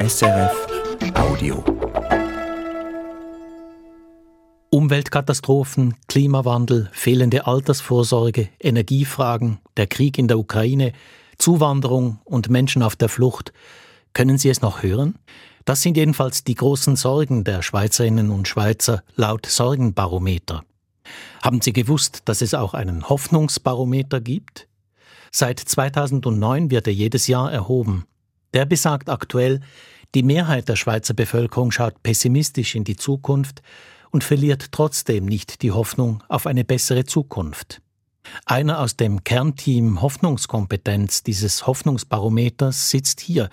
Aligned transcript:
SRF 0.00 0.66
Audio. 1.14 1.64
Umweltkatastrophen, 4.70 5.96
Klimawandel, 6.06 6.88
fehlende 6.92 7.48
Altersvorsorge, 7.48 8.48
Energiefragen, 8.60 9.58
der 9.76 9.88
Krieg 9.88 10.16
in 10.16 10.28
der 10.28 10.38
Ukraine, 10.38 10.92
Zuwanderung 11.36 12.20
und 12.24 12.48
Menschen 12.48 12.84
auf 12.84 12.94
der 12.94 13.08
Flucht. 13.08 13.52
Können 14.12 14.38
Sie 14.38 14.48
es 14.48 14.62
noch 14.62 14.84
hören? 14.84 15.18
Das 15.64 15.82
sind 15.82 15.96
jedenfalls 15.96 16.44
die 16.44 16.54
großen 16.54 16.94
Sorgen 16.94 17.42
der 17.42 17.62
Schweizerinnen 17.62 18.30
und 18.30 18.46
Schweizer 18.46 19.02
laut 19.16 19.46
Sorgenbarometer. 19.46 20.62
Haben 21.42 21.60
Sie 21.60 21.72
gewusst, 21.72 22.22
dass 22.26 22.40
es 22.40 22.54
auch 22.54 22.72
einen 22.72 23.08
Hoffnungsbarometer 23.08 24.20
gibt? 24.20 24.68
Seit 25.32 25.58
2009 25.58 26.70
wird 26.70 26.86
er 26.86 26.92
jedes 26.92 27.26
Jahr 27.26 27.50
erhoben. 27.50 28.06
Der 28.54 28.64
besagt 28.64 29.08
aktuell, 29.08 29.60
die 30.14 30.22
Mehrheit 30.22 30.68
der 30.68 30.76
Schweizer 30.76 31.14
Bevölkerung 31.14 31.70
schaut 31.70 32.02
pessimistisch 32.02 32.74
in 32.74 32.84
die 32.84 32.96
Zukunft 32.96 33.62
und 34.10 34.24
verliert 34.24 34.72
trotzdem 34.72 35.26
nicht 35.26 35.62
die 35.62 35.72
Hoffnung 35.72 36.22
auf 36.28 36.46
eine 36.46 36.64
bessere 36.64 37.04
Zukunft. 37.04 37.82
Einer 38.46 38.80
aus 38.80 38.96
dem 38.96 39.24
Kernteam 39.24 40.00
Hoffnungskompetenz 40.00 41.22
dieses 41.22 41.66
Hoffnungsbarometers 41.66 42.90
sitzt 42.90 43.20
hier, 43.20 43.50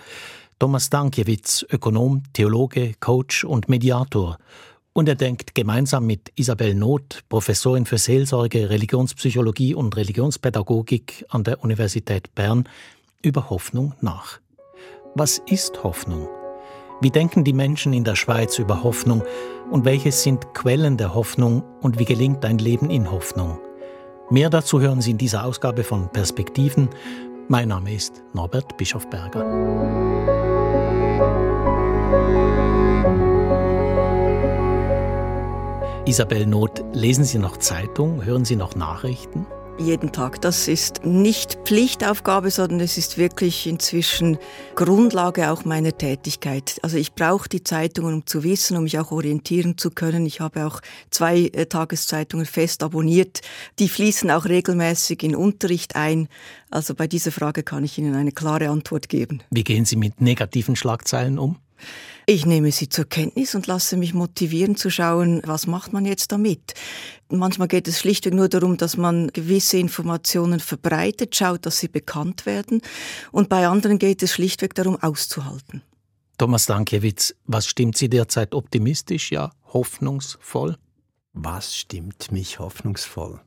Thomas 0.58 0.88
Dankiewicz, 0.88 1.66
Ökonom, 1.70 2.22
Theologe, 2.32 2.94
Coach 3.00 3.44
und 3.44 3.68
Mediator. 3.68 4.38
Und 4.94 5.08
er 5.08 5.14
denkt 5.14 5.54
gemeinsam 5.54 6.06
mit 6.06 6.32
Isabel 6.36 6.74
Noth, 6.74 7.24
Professorin 7.28 7.84
für 7.84 7.98
Seelsorge, 7.98 8.70
Religionspsychologie 8.70 9.74
und 9.74 9.94
Religionspädagogik 9.94 11.26
an 11.28 11.44
der 11.44 11.62
Universität 11.62 12.34
Bern, 12.34 12.66
über 13.22 13.50
Hoffnung 13.50 13.92
nach. 14.00 14.40
Was 15.18 15.38
ist 15.46 15.82
Hoffnung? 15.82 16.28
Wie 17.00 17.08
denken 17.08 17.42
die 17.42 17.54
Menschen 17.54 17.94
in 17.94 18.04
der 18.04 18.16
Schweiz 18.16 18.58
über 18.58 18.82
Hoffnung 18.82 19.22
und 19.70 19.86
welche 19.86 20.12
sind 20.12 20.52
Quellen 20.52 20.98
der 20.98 21.14
Hoffnung 21.14 21.62
und 21.80 21.98
wie 21.98 22.04
gelingt 22.04 22.44
ein 22.44 22.58
Leben 22.58 22.90
in 22.90 23.10
Hoffnung? 23.10 23.58
Mehr 24.28 24.50
dazu 24.50 24.78
hören 24.78 25.00
Sie 25.00 25.12
in 25.12 25.16
dieser 25.16 25.46
Ausgabe 25.46 25.84
von 25.84 26.10
Perspektiven. 26.10 26.90
Mein 27.48 27.68
Name 27.68 27.94
ist 27.94 28.22
Norbert 28.34 28.76
Bischofberger. 28.76 29.40
Isabel 36.04 36.44
Not, 36.44 36.84
lesen 36.92 37.24
Sie 37.24 37.38
noch 37.38 37.56
Zeitung? 37.56 38.22
Hören 38.22 38.44
Sie 38.44 38.56
noch 38.56 38.76
Nachrichten? 38.76 39.46
Jeden 39.78 40.12
Tag. 40.12 40.40
Das 40.40 40.68
ist 40.68 41.04
nicht 41.04 41.58
Pflichtaufgabe, 41.64 42.50
sondern 42.50 42.80
es 42.80 42.98
ist 42.98 43.18
wirklich 43.18 43.66
inzwischen 43.66 44.38
Grundlage 44.74 45.50
auch 45.50 45.64
meiner 45.64 45.96
Tätigkeit. 45.96 46.78
Also 46.82 46.96
ich 46.96 47.14
brauche 47.14 47.48
die 47.48 47.62
Zeitungen, 47.62 48.14
um 48.14 48.26
zu 48.26 48.42
wissen, 48.42 48.76
um 48.76 48.84
mich 48.84 48.98
auch 48.98 49.10
orientieren 49.10 49.78
zu 49.78 49.90
können. 49.90 50.26
Ich 50.26 50.40
habe 50.40 50.66
auch 50.66 50.80
zwei 51.10 51.50
äh, 51.52 51.66
Tageszeitungen 51.66 52.46
fest 52.46 52.82
abonniert. 52.82 53.40
Die 53.78 53.88
fließen 53.88 54.30
auch 54.30 54.46
regelmäßig 54.46 55.22
in 55.22 55.36
Unterricht 55.36 55.96
ein. 55.96 56.28
Also 56.70 56.94
bei 56.94 57.06
dieser 57.06 57.32
Frage 57.32 57.62
kann 57.62 57.84
ich 57.84 57.98
Ihnen 57.98 58.14
eine 58.14 58.32
klare 58.32 58.68
Antwort 58.68 59.08
geben. 59.08 59.42
Wie 59.50 59.64
gehen 59.64 59.84
Sie 59.84 59.96
mit 59.96 60.20
negativen 60.20 60.76
Schlagzeilen 60.76 61.38
um? 61.38 61.56
Ich 62.26 62.44
nehme 62.44 62.72
sie 62.72 62.88
zur 62.88 63.04
Kenntnis 63.04 63.54
und 63.54 63.68
lasse 63.68 63.96
mich 63.96 64.12
motivieren 64.12 64.76
zu 64.76 64.90
schauen, 64.90 65.42
was 65.44 65.66
macht 65.66 65.92
man 65.92 66.04
jetzt 66.04 66.32
damit. 66.32 66.74
Manchmal 67.28 67.68
geht 67.68 67.86
es 67.86 68.00
schlichtweg 68.00 68.34
nur 68.34 68.48
darum, 68.48 68.76
dass 68.76 68.96
man 68.96 69.28
gewisse 69.28 69.78
Informationen 69.78 70.58
verbreitet, 70.58 71.36
schaut, 71.36 71.66
dass 71.66 71.78
sie 71.78 71.88
bekannt 71.88 72.44
werden. 72.44 72.82
Und 73.30 73.48
bei 73.48 73.68
anderen 73.68 73.98
geht 73.98 74.22
es 74.22 74.32
schlichtweg 74.32 74.74
darum, 74.74 74.96
auszuhalten. 75.00 75.82
Thomas 76.38 76.66
Dankiewicz, 76.66 77.34
was 77.46 77.66
stimmt 77.66 77.96
Sie 77.96 78.08
derzeit 78.08 78.54
optimistisch, 78.54 79.30
ja 79.30 79.52
hoffnungsvoll? 79.72 80.76
Was 81.32 81.76
stimmt 81.76 82.32
mich 82.32 82.58
hoffnungsvoll? 82.58 83.40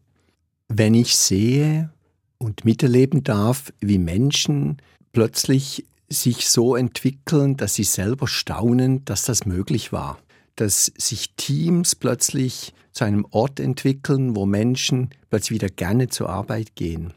Wenn 0.69 0.93
ich 0.93 1.17
sehe 1.17 1.91
und 2.37 2.65
miterleben 2.65 3.23
darf, 3.23 3.73
wie 3.79 3.97
Menschen 3.97 4.77
plötzlich 5.11 5.85
sich 6.09 6.49
so 6.49 6.75
entwickeln, 6.75 7.55
dass 7.57 7.75
sie 7.75 7.83
selber 7.83 8.27
staunen, 8.27 9.05
dass 9.05 9.23
das 9.23 9.45
möglich 9.45 9.91
war. 9.93 10.19
Dass 10.55 10.91
sich 10.97 11.35
Teams 11.35 11.95
plötzlich 11.95 12.73
zu 12.91 13.03
einem 13.05 13.25
Ort 13.29 13.59
entwickeln, 13.59 14.35
wo 14.35 14.45
Menschen 14.45 15.09
plötzlich 15.29 15.61
wieder 15.61 15.69
gerne 15.69 16.09
zur 16.09 16.29
Arbeit 16.29 16.75
gehen. 16.75 17.13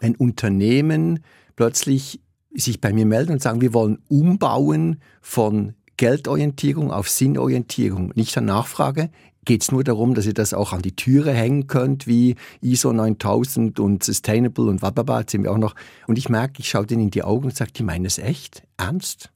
Wenn 0.00 0.16
Unternehmen 0.16 1.20
plötzlich 1.56 2.20
sich 2.54 2.80
bei 2.80 2.92
mir 2.92 3.06
melden 3.06 3.32
und 3.32 3.42
sagen, 3.42 3.60
wir 3.60 3.74
wollen 3.74 3.98
umbauen 4.08 5.00
von 5.20 5.74
Geldorientierung 5.96 6.92
auf 6.92 7.08
Sinnorientierung, 7.08 8.12
nicht 8.14 8.36
an 8.38 8.46
Nachfrage, 8.46 9.10
geht 9.48 9.62
es 9.62 9.72
nur 9.72 9.82
darum, 9.82 10.14
dass 10.14 10.26
ihr 10.26 10.34
das 10.34 10.52
auch 10.52 10.74
an 10.74 10.82
die 10.82 10.94
Türe 10.94 11.32
hängen 11.32 11.68
könnt, 11.68 12.06
wie 12.06 12.36
ISO 12.60 12.92
9000 12.92 13.80
und 13.80 14.04
Sustainable 14.04 14.66
und 14.66 14.82
wababa, 14.82 15.24
sind 15.26 15.42
wir 15.42 15.52
auch 15.52 15.58
noch. 15.58 15.74
Und 16.06 16.18
ich 16.18 16.28
merke, 16.28 16.60
ich 16.60 16.68
schaue 16.68 16.86
denen 16.86 17.04
in 17.04 17.10
die 17.10 17.22
Augen 17.22 17.46
und 17.46 17.56
sage, 17.56 17.72
die 17.72 17.82
meinen 17.82 18.04
es 18.04 18.18
echt? 18.18 18.62
Ernst? 18.76 19.30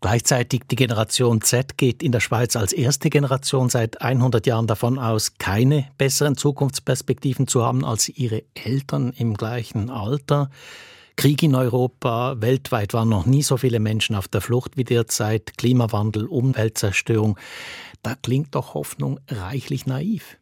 Gleichzeitig 0.00 0.62
die 0.68 0.74
Generation 0.74 1.40
Z 1.40 1.78
geht 1.78 2.02
in 2.02 2.10
der 2.10 2.18
Schweiz 2.18 2.56
als 2.56 2.72
erste 2.72 3.10
Generation 3.10 3.68
seit 3.68 4.02
100 4.02 4.44
Jahren 4.44 4.66
davon 4.66 4.98
aus, 4.98 5.38
keine 5.38 5.86
besseren 5.98 6.36
Zukunftsperspektiven 6.36 7.46
zu 7.46 7.64
haben 7.64 7.84
als 7.84 8.08
ihre 8.08 8.42
Eltern 8.54 9.12
im 9.16 9.34
gleichen 9.34 9.88
Alter. 9.88 10.50
Krieg 11.16 11.44
in 11.44 11.54
Europa, 11.54 12.40
weltweit 12.40 12.92
waren 12.92 13.08
noch 13.08 13.24
nie 13.24 13.44
so 13.44 13.56
viele 13.56 13.78
Menschen 13.78 14.16
auf 14.16 14.26
der 14.26 14.40
Flucht 14.40 14.76
wie 14.76 14.82
derzeit, 14.82 15.56
Klimawandel, 15.56 16.26
Umweltzerstörung 16.26 17.38
da 18.04 18.14
klingt 18.14 18.54
doch 18.54 18.74
Hoffnung 18.74 19.18
reichlich 19.28 19.86
naiv. 19.86 20.38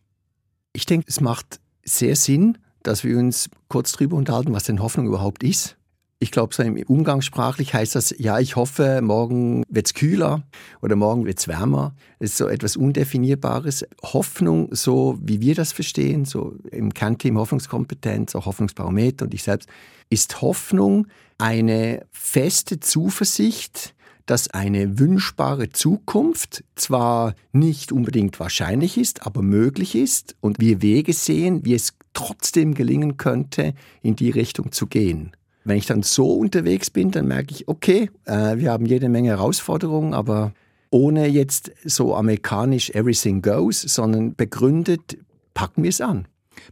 Ich 0.73 0.85
denke, 0.85 1.07
es 1.09 1.21
macht 1.21 1.61
sehr 1.85 2.17
Sinn, 2.17 2.59
dass 2.83 3.05
wir 3.05 3.17
uns 3.17 3.49
kurz 3.69 3.93
darüber 3.93 4.17
unterhalten, 4.17 4.53
was 4.53 4.65
denn 4.65 4.83
Hoffnung 4.83 5.07
überhaupt 5.07 5.43
ist. 5.43 5.77
Ich 6.19 6.31
glaube, 6.31 6.55
so 6.55 6.63
Umgangssprachlich 6.63 7.75
heißt 7.75 7.97
das, 7.97 8.15
ja, 8.17 8.39
ich 8.39 8.55
hoffe, 8.55 9.01
morgen 9.03 9.65
wird 9.69 9.87
es 9.87 9.95
kühler 9.95 10.45
oder 10.81 10.95
morgen 10.95 11.25
wird 11.25 11.41
es 11.41 11.49
wärmer. 11.49 11.95
Das 12.21 12.31
ist 12.31 12.37
so 12.37 12.47
etwas 12.47 12.77
Undefinierbares. 12.77 13.85
Hoffnung, 14.03 14.69
so 14.73 15.19
wie 15.21 15.41
wir 15.41 15.57
das 15.57 15.73
verstehen, 15.73 16.25
so 16.25 16.55
im 16.71 16.95
Kernteam 16.95 17.39
Hoffnungskompetenz, 17.39 18.37
auch 18.37 18.47
Hoffnungsbarometer 18.47 19.25
und 19.25 19.35
ich 19.35 19.43
selbst, 19.43 19.69
ist 20.11 20.43
Hoffnung 20.43 21.09
eine 21.39 22.07
feste 22.13 22.79
Zuversicht, 22.79 23.95
dass 24.27 24.49
eine 24.49 24.99
wünschbare 24.99 25.71
Zukunft 25.71 26.65
zwar 26.75 27.35
nicht 27.53 27.93
unbedingt 27.93 28.39
wahrscheinlich 28.41 28.99
ist, 28.99 29.27
aber 29.27 29.43
möglich 29.43 29.95
ist 29.95 30.37
und 30.41 30.61
wir 30.61 30.83
Wege 30.83 31.13
sehen, 31.13 31.65
wie 31.65 31.75
es 31.75 31.95
trotzdem 32.15 32.75
gelingen 32.75 33.17
könnte, 33.17 33.75
in 34.03 34.17
die 34.17 34.31
Richtung 34.31 34.73
zu 34.73 34.87
gehen. 34.87 35.33
Wenn 35.65 35.77
ich 35.77 35.87
dann 35.87 36.03
so 36.03 36.33
unterwegs 36.35 36.91
bin, 36.91 37.11
dann 37.11 37.27
merke 37.27 37.55
ich, 37.55 37.69
okay, 37.69 38.11
äh, 38.25 38.57
wir 38.57 38.73
haben 38.73 38.87
jede 38.87 39.09
Menge 39.09 39.31
Herausforderungen, 39.31 40.13
aber 40.13 40.53
ohne 40.91 41.27
jetzt 41.27 41.73
so 41.85 42.15
amerikanisch 42.15 42.91
Everything 42.91 43.43
Goes, 43.43 43.81
sondern 43.81 44.35
begründet, 44.35 45.17
packen 45.55 45.83
wir 45.83 45.91
es 45.91 46.01
an. 46.01 46.27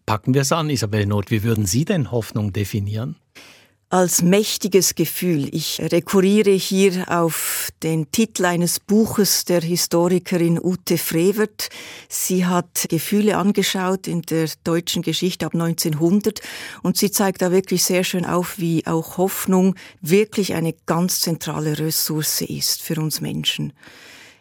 Packen 0.06 0.34
wir 0.34 0.42
es 0.42 0.52
an, 0.52 0.70
Isabel 0.70 1.06
Not. 1.06 1.30
Wie 1.30 1.42
würden 1.42 1.66
Sie 1.66 1.84
denn 1.84 2.10
Hoffnung 2.10 2.52
definieren? 2.52 3.16
Als 3.90 4.22
mächtiges 4.22 4.94
Gefühl. 4.94 5.48
Ich 5.52 5.80
rekurriere 5.80 6.52
hier 6.52 7.06
auf 7.08 7.70
den 7.82 8.10
Titel 8.12 8.44
eines 8.44 8.78
Buches 8.78 9.44
der 9.44 9.60
Historikerin 9.62 10.60
Ute 10.62 10.96
Frevert. 10.96 11.70
Sie 12.08 12.46
hat 12.46 12.86
Gefühle 12.88 13.36
angeschaut 13.36 14.06
in 14.06 14.22
der 14.22 14.48
deutschen 14.62 15.02
Geschichte 15.02 15.44
ab 15.44 15.54
1900 15.54 16.40
und 16.82 16.96
sie 16.96 17.10
zeigt 17.10 17.42
da 17.42 17.50
wirklich 17.50 17.82
sehr 17.82 18.04
schön 18.04 18.24
auf, 18.24 18.58
wie 18.58 18.86
auch 18.86 19.18
Hoffnung 19.18 19.74
wirklich 20.00 20.54
eine 20.54 20.72
ganz 20.86 21.20
zentrale 21.20 21.76
Ressource 21.80 22.42
ist 22.42 22.82
für 22.82 23.00
uns 23.00 23.20
Menschen 23.20 23.72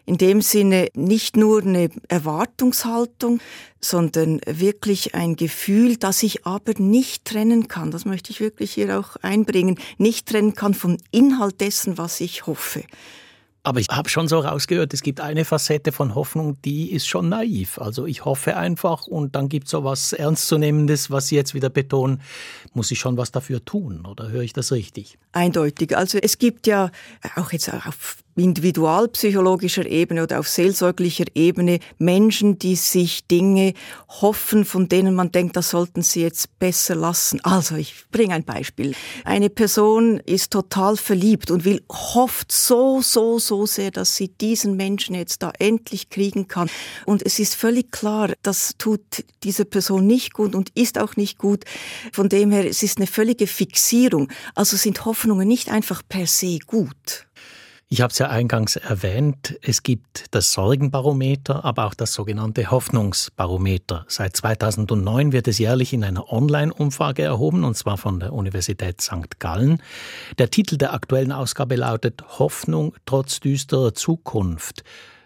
in 0.06 0.18
dem 0.18 0.42
Sinne 0.42 0.90
nicht 0.96 1.38
nur 1.38 1.62
eine 1.62 1.90
Erwartungshaltung, 2.08 3.40
sondern 3.82 4.42
wirklich 4.46 5.16
ein 5.16 5.36
Gefühl, 5.36 5.98
das 5.98 6.24
ich 6.24 6.46
aber 6.46 6.74
nicht 6.78 7.26
trennen 7.26 7.68
kann. 7.68 7.92
Das 7.92 8.06
möchte 8.06 8.32
ich 8.32 8.40
wirklich 8.40 8.74
hier 8.74 9.00
auch 9.00 9.16
einbringen. 9.18 9.80
Nicht 9.98 10.28
trennen 10.28 10.56
kann 10.56 10.74
vom 10.74 10.98
Inhalt 11.12 11.62
dessen, 11.62 11.98
was 11.98 12.20
ich 12.22 12.48
hoffe. 12.48 12.84
Aber 13.64 13.80
ich 13.80 13.88
habe 13.90 14.10
schon 14.10 14.28
so 14.28 14.40
rausgehört, 14.40 14.94
es 14.94 15.02
gibt 15.02 15.20
eine 15.20 15.44
Facette 15.44 15.92
von 15.92 16.16
Hoffnung, 16.16 16.60
die 16.64 16.92
ist 16.92 17.08
schon 17.08 17.28
naiv. 17.28 17.78
Also 17.78 18.06
ich 18.06 18.24
hoffe 18.24 18.56
einfach 18.56 19.06
und 19.06 19.36
dann 19.36 19.50
gibt 19.50 19.66
es 19.66 19.72
so 19.72 19.84
was 19.84 20.14
Ernstzunehmendes, 20.14 21.12
was 21.12 21.28
Sie 21.28 21.36
jetzt 21.36 21.54
wieder 21.54 21.70
betonen, 21.70 22.22
muss 22.74 22.90
ich 22.90 23.00
schon 23.00 23.18
was 23.18 23.32
dafür 23.32 23.64
tun 23.64 24.06
oder 24.06 24.30
höre 24.30 24.44
ich 24.44 24.54
das 24.54 24.72
richtig? 24.72 25.18
Eindeutig. 25.34 25.96
Also 25.96 26.18
es 26.18 26.38
gibt 26.38 26.68
ja 26.68 26.90
auch 27.36 27.52
jetzt 27.52 27.72
auf 27.72 28.18
individualpsychologischer 28.40 29.86
Ebene 29.86 30.24
oder 30.24 30.40
auf 30.40 30.48
seelsorglicher 30.48 31.26
Ebene 31.36 31.80
Menschen, 31.98 32.58
die 32.58 32.76
sich 32.76 33.28
Dinge 33.28 33.74
hoffen, 34.08 34.66
von 34.66 34.90
denen 34.90 35.14
man 35.14 35.32
denkt, 35.32 35.56
das 35.56 35.70
sollten 35.70 36.02
sie 36.02 36.22
jetzt 36.22 36.58
besser 36.60 36.96
lassen. 36.96 37.40
Also 37.44 37.76
ich 37.76 38.06
bringe 38.12 38.34
ein 38.34 38.44
Beispiel. 38.44 38.96
Eine 39.26 39.50
Person 39.50 40.20
ist 40.26 40.52
total 40.52 40.98
verliebt 40.98 41.52
und 41.52 41.66
will, 41.66 41.82
hofft 41.92 42.52
so, 42.52 43.02
so, 43.02 43.40
so 43.40 43.66
sehr, 43.66 43.92
dass 43.92 44.16
sie 44.16 44.30
diesen 44.30 44.76
Menschen 44.76 45.16
jetzt 45.16 45.44
da 45.44 45.52
endlich 45.60 46.10
kriegen 46.10 46.48
kann. 46.48 46.70
Und 47.06 47.24
es 47.26 47.40
ist 47.40 47.56
völlig 47.56 47.92
klar, 47.92 48.34
das 48.42 48.76
tut 48.78 49.02
dieser 49.44 49.66
Person 49.66 50.08
nicht 50.08 50.34
gut 50.34 50.56
und 50.56 50.70
ist 50.76 50.98
auch 50.98 51.16
nicht 51.16 51.38
gut. 51.38 51.66
Von 52.12 52.30
dem 52.30 52.52
her, 52.52 52.68
es 52.68 52.84
ist 52.84 52.98
eine 52.98 53.08
völlige 53.08 53.48
Fixierung. 53.48 54.30
Also 54.56 54.78
sind 54.78 55.06
Hoffnungen 55.06 55.48
nicht 55.48 55.70
einfach 55.70 56.02
per 56.08 56.28
se 56.28 56.60
gut. 56.66 57.28
Ich 57.92 58.02
habe 58.02 58.12
es 58.12 58.20
ja 58.20 58.30
eingangs 58.30 58.76
erwähnt, 58.76 59.58
es 59.64 59.82
gibt 59.82 60.26
das 60.30 60.54
Sorgenbarometer, 60.54 61.66
aber 61.66 61.88
auch 61.88 61.96
das 61.96 62.14
sogenannte 62.14 62.70
Hoffnungsbarometer. 62.70 64.06
Seit 64.08 64.38
2009 64.38 65.32
wird 65.32 65.48
es 65.48 65.58
jährlich 65.58 65.92
in 65.92 66.04
einer 66.04 66.32
Online-Umfrage 66.32 67.24
erhoben, 67.24 67.64
und 67.64 67.74
zwar 67.76 67.98
von 67.98 68.20
der 68.20 68.34
Universität 68.34 69.02
St. 69.02 69.40
Gallen. 69.40 69.82
Der 70.38 70.52
Titel 70.52 70.78
der 70.78 70.94
aktuellen 70.94 71.32
Ausgabe 71.32 71.78
lautet 71.78 72.38
Hoffnung 72.38 72.94
trotz 73.08 73.40
düsterer 73.40 73.96
Zukunft. 73.96 74.84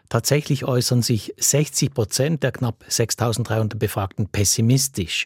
Tatsächlich 0.08 0.64
äußern 0.64 1.02
sich 1.02 1.34
60 1.38 1.94
Prozent 1.94 2.44
der 2.44 2.54
knapp 2.54 2.86
6300 2.88 3.78
Befragten 3.78 4.30
pessimistisch. 4.30 5.26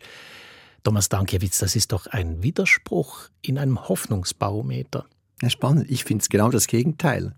Thomas 0.83 1.07
Dankiewicz, 1.07 1.59
das 1.59 1.75
ist 1.75 1.91
doch 1.91 2.07
ein 2.07 2.41
Widerspruch 2.41 3.29
in 3.43 3.59
einem 3.59 3.87
Hoffnungsbarometer. 3.87 5.05
Ja, 5.41 5.49
spannend. 5.49 5.89
Ich 5.89 6.03
finde 6.03 6.23
es 6.23 6.29
genau 6.29 6.49
das 6.49 6.67
Gegenteil. 6.67 7.33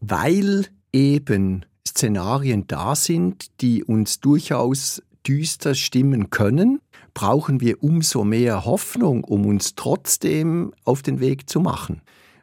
Weil 0.00 0.66
eben 0.92 1.64
Szenarien 1.86 2.66
da 2.66 2.94
sind, 2.94 3.60
die 3.60 3.84
uns 3.84 4.20
durchaus 4.20 5.02
düster 5.26 5.74
stimmen 5.74 6.30
können, 6.30 6.80
brauchen 7.14 7.60
wir 7.60 7.82
umso 7.82 8.24
mehr 8.24 8.64
Hoffnung, 8.64 9.24
um 9.24 9.46
uns 9.46 9.74
trotzdem 9.74 10.72
auf 10.84 11.02
den 11.02 11.20
Weg 11.20 11.48
zu 11.48 11.60
machen. 11.60 12.00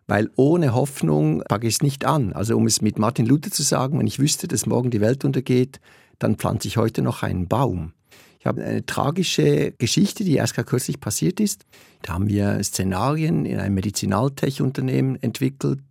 Weil 0.08 0.30
ohne 0.36 0.74
Hoffnung 0.74 1.44
packe 1.48 1.68
ich 1.68 1.76
es 1.76 1.82
nicht 1.82 2.06
an. 2.06 2.34
Also 2.34 2.56
um 2.56 2.66
es 2.66 2.82
mit 2.82 2.98
Martin 3.00 3.26
Luther 3.26 3.52
zu 3.52 3.64
sagen, 3.64 4.00
wenn 4.00 4.08
ich 4.08 4.20
wüsste, 4.20 4.48
dass 4.48 4.66
morgen 4.66 4.92
die 4.92 5.02
Welt 5.02 5.26
untergeht, 5.26 5.80
dann 6.20 6.36
pflanze 6.36 6.68
ich 6.68 6.78
heute 6.78 7.02
noch 7.02 7.24
einen 7.24 7.48
Baum. 7.48 7.94
Ich 8.40 8.46
habe 8.46 8.64
eine 8.64 8.86
tragische 8.86 9.74
Geschichte, 9.78 10.24
die 10.24 10.36
erst 10.36 10.56
gerade 10.56 10.70
kürzlich 10.70 11.02
passiert 11.02 11.42
ist. 11.42 11.66
Da 12.04 12.14
haben 12.14 12.30
wir 12.30 12.64
Szenarien 12.64 13.46
in 13.46 13.60
einem 13.60 13.76
Medizinaltech-Unternehmen 13.76 15.22
entwickelt, 15.22 15.82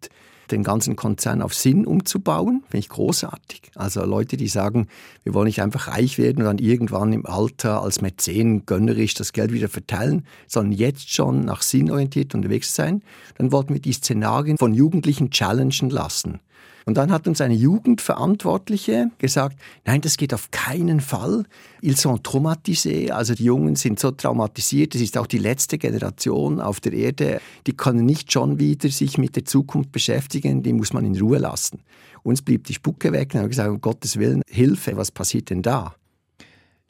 den 0.50 0.62
ganzen 0.62 0.96
Konzern 0.96 1.42
auf 1.42 1.52
Sinn 1.52 1.84
umzubauen. 1.84 2.62
Finde 2.70 2.78
ich 2.78 2.88
großartig. 2.88 3.70
Also 3.74 4.02
Leute, 4.06 4.38
die 4.38 4.48
sagen, 4.48 4.88
wir 5.24 5.34
wollen 5.34 5.44
nicht 5.44 5.60
einfach 5.60 5.88
reich 5.88 6.16
werden 6.16 6.38
und 6.38 6.44
dann 6.44 6.58
irgendwann 6.58 7.12
im 7.12 7.26
Alter 7.26 7.82
als 7.82 8.00
Mäzen 8.00 8.64
gönnerisch 8.64 9.12
das 9.12 9.34
Geld 9.34 9.52
wieder 9.52 9.68
verteilen, 9.68 10.24
sondern 10.46 10.72
jetzt 10.72 11.12
schon 11.12 11.40
nach 11.40 11.60
Sinn 11.60 11.90
orientiert 11.90 12.34
unterwegs 12.34 12.74
sein. 12.74 13.02
Dann 13.36 13.52
wollten 13.52 13.74
wir 13.74 13.82
die 13.82 13.92
Szenarien 13.92 14.56
von 14.56 14.72
Jugendlichen 14.72 15.30
challengen 15.30 15.90
lassen. 15.90 16.40
Und 16.88 16.94
dann 16.96 17.12
hat 17.12 17.28
uns 17.28 17.42
eine 17.42 17.52
Jugendverantwortliche 17.52 19.10
gesagt, 19.18 19.58
nein, 19.84 20.00
das 20.00 20.16
geht 20.16 20.32
auf 20.32 20.50
keinen 20.50 21.00
Fall. 21.00 21.44
Ils 21.82 22.00
sont 22.00 22.24
traumatisés, 22.24 23.10
also 23.10 23.34
die 23.34 23.44
Jungen 23.44 23.76
sind 23.76 24.00
so 24.00 24.10
traumatisiert, 24.10 24.94
das 24.94 25.02
ist 25.02 25.18
auch 25.18 25.26
die 25.26 25.36
letzte 25.36 25.76
Generation 25.76 26.62
auf 26.62 26.80
der 26.80 26.94
Erde, 26.94 27.42
die 27.66 27.76
können 27.76 28.06
nicht 28.06 28.32
schon 28.32 28.58
wieder 28.58 28.88
sich 28.88 29.18
mit 29.18 29.36
der 29.36 29.44
Zukunft 29.44 29.92
beschäftigen, 29.92 30.62
die 30.62 30.72
muss 30.72 30.94
man 30.94 31.04
in 31.04 31.14
Ruhe 31.20 31.36
lassen. 31.36 31.80
Uns 32.22 32.40
blieb 32.40 32.64
die 32.64 32.72
Spucke 32.72 33.12
weg 33.12 33.34
und 33.34 33.40
haben 33.40 33.48
gesagt, 33.50 33.68
um 33.68 33.82
Gottes 33.82 34.16
Willen, 34.16 34.40
Hilfe, 34.48 34.96
was 34.96 35.10
passiert 35.10 35.50
denn 35.50 35.60
da? 35.60 35.94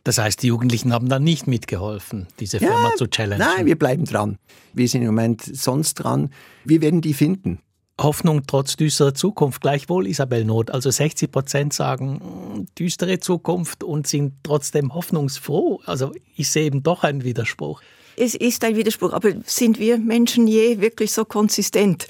Das 0.05 0.19
heißt, 0.19 0.43
die 0.43 0.47
Jugendlichen 0.47 0.93
haben 0.93 1.09
dann 1.09 1.25
nicht 1.25 1.49
mitgeholfen, 1.49 2.29
diese 2.39 2.61
Firma 2.61 2.91
ja, 2.91 2.97
zu 2.97 3.09
challengen. 3.09 3.41
Nein, 3.41 3.67
wir 3.67 3.77
bleiben 3.77 4.05
dran. 4.05 4.39
Wir 4.73 4.87
sind 4.87 5.03
im 5.03 5.09
Moment 5.09 5.43
sonst 5.43 5.95
dran. 5.95 6.31
Wir 6.65 6.81
werden 6.81 7.01
die 7.01 7.15
finden. 7.15 7.59
Hoffnung 8.01 8.47
trotz 8.47 8.77
düsterer 8.77 9.15
Zukunft. 9.15 9.61
Gleichwohl 9.61 10.07
Isabel 10.07 10.45
Not. 10.45 10.71
Also 10.71 10.91
60 10.91 11.31
Prozent 11.31 11.73
sagen 11.73 12.21
hm, 12.55 12.67
düstere 12.79 13.19
Zukunft 13.19 13.83
und 13.83 14.07
sind 14.07 14.35
trotzdem 14.43 14.95
hoffnungsfroh. 14.95 15.81
Also 15.85 16.13
ich 16.37 16.51
sehe 16.51 16.65
eben 16.65 16.83
doch 16.83 17.05
einen 17.05 17.25
Widerspruch. 17.25 17.83
Es 18.21 18.35
ist 18.35 18.65
ein 18.65 18.75
Widerspruch, 18.75 19.13
aber 19.13 19.31
sind 19.45 19.79
wir 19.79 19.97
Menschen 19.97 20.49
je 20.49 20.81
wirklich 20.81 21.13
so 21.13 21.25
konsistent? 21.25 22.09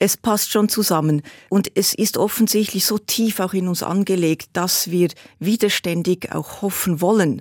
Es 0.00 0.16
passt 0.16 0.50
schon 0.50 0.68
zusammen. 0.68 1.22
Und 1.48 1.70
es 1.76 1.94
ist 1.94 2.16
offensichtlich 2.16 2.84
so 2.84 2.98
tief 2.98 3.38
auch 3.38 3.54
in 3.54 3.68
uns 3.68 3.84
angelegt, 3.84 4.48
dass 4.54 4.90
wir 4.90 5.10
widerständig 5.38 6.32
auch 6.32 6.62
hoffen 6.62 7.00
wollen. 7.00 7.40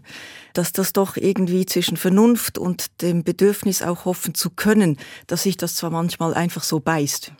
Dass 0.54 0.74
das 0.74 0.94
doch 0.94 1.18
irgendwie 1.18 1.66
zwischen 1.66 1.98
Vernunft 1.98 2.60
und 2.60 3.02
dem 3.02 3.24
Bedürfnis 3.24 3.82
auch 3.82 4.06
hoffen 4.06 4.36
zu 4.36 4.52
können, 4.52 4.98
dass 5.26 5.44
sich 5.44 5.58
das 5.58 5.76
zwar 5.76 5.90
manchmal 5.90 6.36
einfach 6.36 6.64
so 6.64 6.80
beißt. 6.80 7.34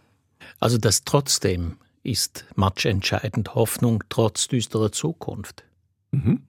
Also 0.64 0.78
das 0.78 1.04
trotzdem 1.04 1.76
ist 2.04 2.46
matchentscheidend 2.56 3.54
Hoffnung 3.54 4.02
trotz 4.08 4.48
düsterer 4.48 4.94
Zukunft. 4.94 5.66
Mhm. 6.12 6.44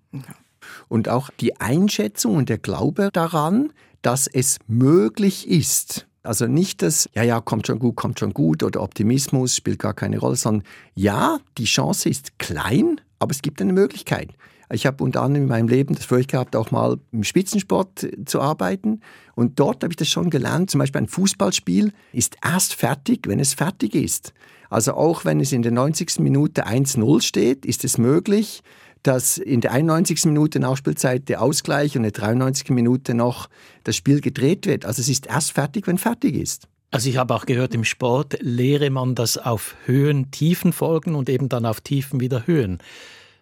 Und 0.86 1.08
auch 1.08 1.30
die 1.40 1.60
Einschätzung 1.60 2.36
und 2.36 2.48
der 2.48 2.58
Glaube 2.58 3.10
daran, 3.12 3.72
dass 4.02 4.28
es 4.28 4.58
möglich 4.68 5.48
ist. 5.48 6.06
Also 6.22 6.46
nicht 6.46 6.80
das, 6.82 7.10
ja, 7.14 7.24
ja, 7.24 7.40
kommt 7.40 7.66
schon 7.66 7.80
gut, 7.80 7.96
kommt 7.96 8.20
schon 8.20 8.32
gut 8.32 8.62
oder 8.62 8.82
Optimismus 8.82 9.56
spielt 9.56 9.80
gar 9.80 9.94
keine 9.94 10.18
Rolle, 10.18 10.36
sondern 10.36 10.64
ja, 10.94 11.40
die 11.58 11.64
Chance 11.64 12.08
ist 12.08 12.38
klein, 12.38 13.00
aber 13.18 13.32
es 13.32 13.42
gibt 13.42 13.60
eine 13.60 13.72
Möglichkeit. 13.72 14.28
Ich 14.70 14.86
habe 14.86 15.02
unter 15.04 15.22
anderem 15.22 15.44
in 15.44 15.48
meinem 15.48 15.68
Leben 15.68 15.94
das 15.94 16.06
Furcht 16.06 16.30
gehabt, 16.30 16.56
auch 16.56 16.70
mal 16.70 16.98
im 17.12 17.24
Spitzensport 17.24 18.06
zu 18.24 18.40
arbeiten. 18.40 19.00
Und 19.34 19.60
dort 19.60 19.82
habe 19.82 19.92
ich 19.92 19.96
das 19.96 20.08
schon 20.08 20.30
gelernt. 20.30 20.70
Zum 20.70 20.78
Beispiel 20.78 21.02
ein 21.02 21.08
Fußballspiel 21.08 21.92
ist 22.12 22.36
erst 22.42 22.74
fertig, 22.74 23.26
wenn 23.26 23.40
es 23.40 23.54
fertig 23.54 23.94
ist. 23.94 24.32
Also 24.70 24.94
auch 24.94 25.24
wenn 25.24 25.40
es 25.40 25.52
in 25.52 25.62
der 25.62 25.72
90. 25.72 26.20
Minute 26.20 26.66
1-0 26.66 27.22
steht, 27.22 27.66
ist 27.66 27.84
es 27.84 27.98
möglich, 27.98 28.62
dass 29.02 29.36
in 29.36 29.60
der 29.60 29.72
91. 29.72 30.24
Minute 30.24 30.58
Nachspielzeit 30.58 31.28
der 31.28 31.42
Ausgleich 31.42 31.96
und 31.96 32.04
in 32.04 32.10
der 32.10 32.22
93. 32.22 32.70
Minute 32.70 33.14
noch 33.14 33.48
das 33.84 33.96
Spiel 33.96 34.20
gedreht 34.20 34.66
wird. 34.66 34.86
Also 34.86 35.00
es 35.00 35.08
ist 35.08 35.26
erst 35.26 35.52
fertig, 35.52 35.86
wenn 35.86 35.98
fertig 35.98 36.34
ist. 36.34 36.68
Also 36.90 37.10
ich 37.10 37.16
habe 37.16 37.34
auch 37.34 37.44
gehört, 37.44 37.74
im 37.74 37.84
Sport 37.84 38.38
lehre 38.40 38.88
man 38.88 39.14
das 39.14 39.36
auf 39.36 39.74
Höhen, 39.84 40.30
Tiefen 40.30 40.72
folgen 40.72 41.16
und 41.16 41.28
eben 41.28 41.48
dann 41.48 41.66
auf 41.66 41.80
Tiefen 41.80 42.20
wieder 42.20 42.46
Höhen. 42.46 42.78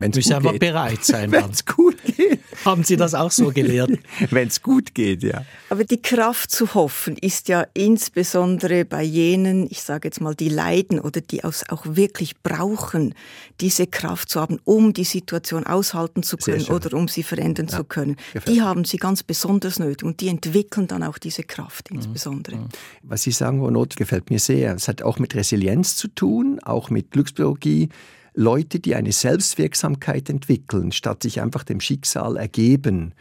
Wenn's 0.03 0.17
Müssen 0.17 0.33
aber 0.33 0.53
geht. 0.53 0.61
bereit 0.61 1.05
sein. 1.05 1.31
Wenn 1.33 1.51
es 1.51 1.65
gut 1.65 1.97
geht. 2.05 2.41
Haben 2.65 2.85
Sie 2.85 2.97
das 2.97 3.15
auch 3.15 3.31
so 3.31 3.51
gelehrt? 3.51 3.91
Wenn 4.31 4.49
es 4.49 4.63
gut 4.63 4.95
geht, 4.95 5.23
ja. 5.23 5.45
Aber 5.71 5.85
die 5.85 6.03
Kraft 6.03 6.51
zu 6.51 6.75
hoffen 6.75 7.17
ist 7.17 7.49
ja 7.49 7.67
insbesondere 7.75 8.85
bei 8.85 9.03
jenen, 9.03 9.67
ich 9.71 9.83
sage 9.83 10.09
jetzt 10.09 10.21
mal, 10.21 10.35
die 10.35 10.49
leiden 10.49 11.01
oder 11.01 11.21
die 11.21 11.45
auch 11.45 11.85
wirklich 11.85 12.41
brauchen, 12.43 13.15
diese 13.61 13.87
Kraft 13.87 14.29
zu 14.29 14.41
haben, 14.41 14.59
um 14.65 14.93
die 14.93 15.05
Situation 15.05 15.65
aushalten 15.65 16.23
zu 16.23 16.37
können 16.37 16.67
oder 16.67 16.97
um 16.97 17.09
sie 17.09 17.23
verändern 17.23 17.69
ja. 17.71 17.79
zu 17.79 17.85
können. 17.85 18.17
Die 18.49 18.61
haben 18.61 18.85
sie 18.85 18.97
ganz 18.97 19.23
besonders 19.23 19.79
nötig 19.79 20.05
und 20.05 20.21
die 20.21 20.29
entwickeln 20.29 20.89
dann 20.89 21.03
auch 21.03 21.19
diese 21.19 21.45
Kraft 21.45 21.91
mhm. 21.91 21.99
insbesondere. 21.99 22.57
Mhm. 22.57 22.69
Was 23.03 23.23
Sie 23.23 23.31
sagen, 23.31 23.61
Frau 23.61 23.71
Not, 23.71 23.97
gefällt 23.97 24.31
mir 24.31 24.41
sehr. 24.41 24.75
Es 24.75 24.89
hat 24.89 25.03
auch 25.03 25.19
mit 25.19 25.35
Resilienz 25.35 25.97
zu 25.97 26.09
tun, 26.09 26.59
auch 26.63 26.91
mit 26.91 27.13
Glückspsychologie. 27.13 27.89
Leute, 28.35 28.81
die 28.81 28.95
eine 28.95 29.13
Selbstwirksamkeit 29.13 30.31
entwickeln, 30.31 30.93
statt 30.93 31.23
sich 31.23 31.41
einfach 31.41 31.65
dem 31.65 31.81
Schicksal 31.81 32.37
ergeben. 32.37 33.15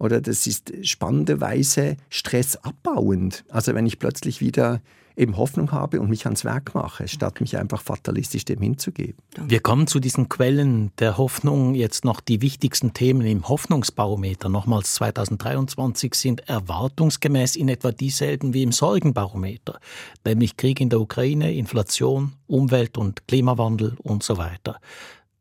Oder 0.00 0.22
das 0.22 0.46
ist 0.46 0.72
spannenderweise 0.82 1.98
stressabbauend. 2.08 3.44
Also 3.50 3.74
wenn 3.74 3.86
ich 3.86 3.98
plötzlich 3.98 4.40
wieder 4.40 4.80
eben 5.14 5.36
Hoffnung 5.36 5.72
habe 5.72 6.00
und 6.00 6.08
mich 6.08 6.24
ans 6.24 6.44
Werk 6.44 6.74
mache, 6.74 7.06
statt 7.06 7.42
mich 7.42 7.58
einfach 7.58 7.82
fatalistisch 7.82 8.46
dem 8.46 8.62
hinzugeben. 8.62 9.16
Wir 9.46 9.60
kommen 9.60 9.86
zu 9.86 10.00
diesen 10.00 10.30
Quellen 10.30 10.90
der 10.98 11.18
Hoffnung. 11.18 11.74
Jetzt 11.74 12.06
noch 12.06 12.22
die 12.22 12.40
wichtigsten 12.40 12.94
Themen 12.94 13.26
im 13.26 13.46
Hoffnungsbarometer. 13.46 14.48
Nochmals 14.48 14.94
2023 14.94 16.14
sind 16.14 16.48
erwartungsgemäß 16.48 17.56
in 17.56 17.68
etwa 17.68 17.92
dieselben 17.92 18.54
wie 18.54 18.62
im 18.62 18.72
Sorgenbarometer, 18.72 19.80
nämlich 20.24 20.56
Krieg 20.56 20.80
in 20.80 20.88
der 20.88 21.00
Ukraine, 21.00 21.52
Inflation, 21.52 22.32
Umwelt- 22.46 22.96
und 22.96 23.28
Klimawandel 23.28 23.96
und 24.02 24.22
so 24.22 24.38
weiter. 24.38 24.80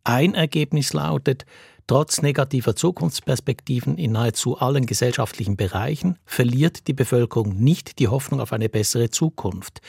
Ein 0.03 0.33
Ergebnis 0.33 0.91
lautet, 0.91 1.45
Trotz 1.89 2.21
negativer 2.21 2.75
Zukunftsperspektiven 2.75 3.97
in 3.97 4.11
nahezu 4.11 4.59
allen 4.59 4.85
gesellschaftlichen 4.85 5.57
Bereichen 5.57 6.19
verliert 6.23 6.85
die 6.87 6.93
Bevölkerung 6.93 7.55
nicht 7.63 7.97
die 7.97 8.07
Hoffnung 8.07 8.41
auf 8.41 8.53
eine 8.53 8.69
bessere 8.69 9.09
Zukunft. 9.09 9.81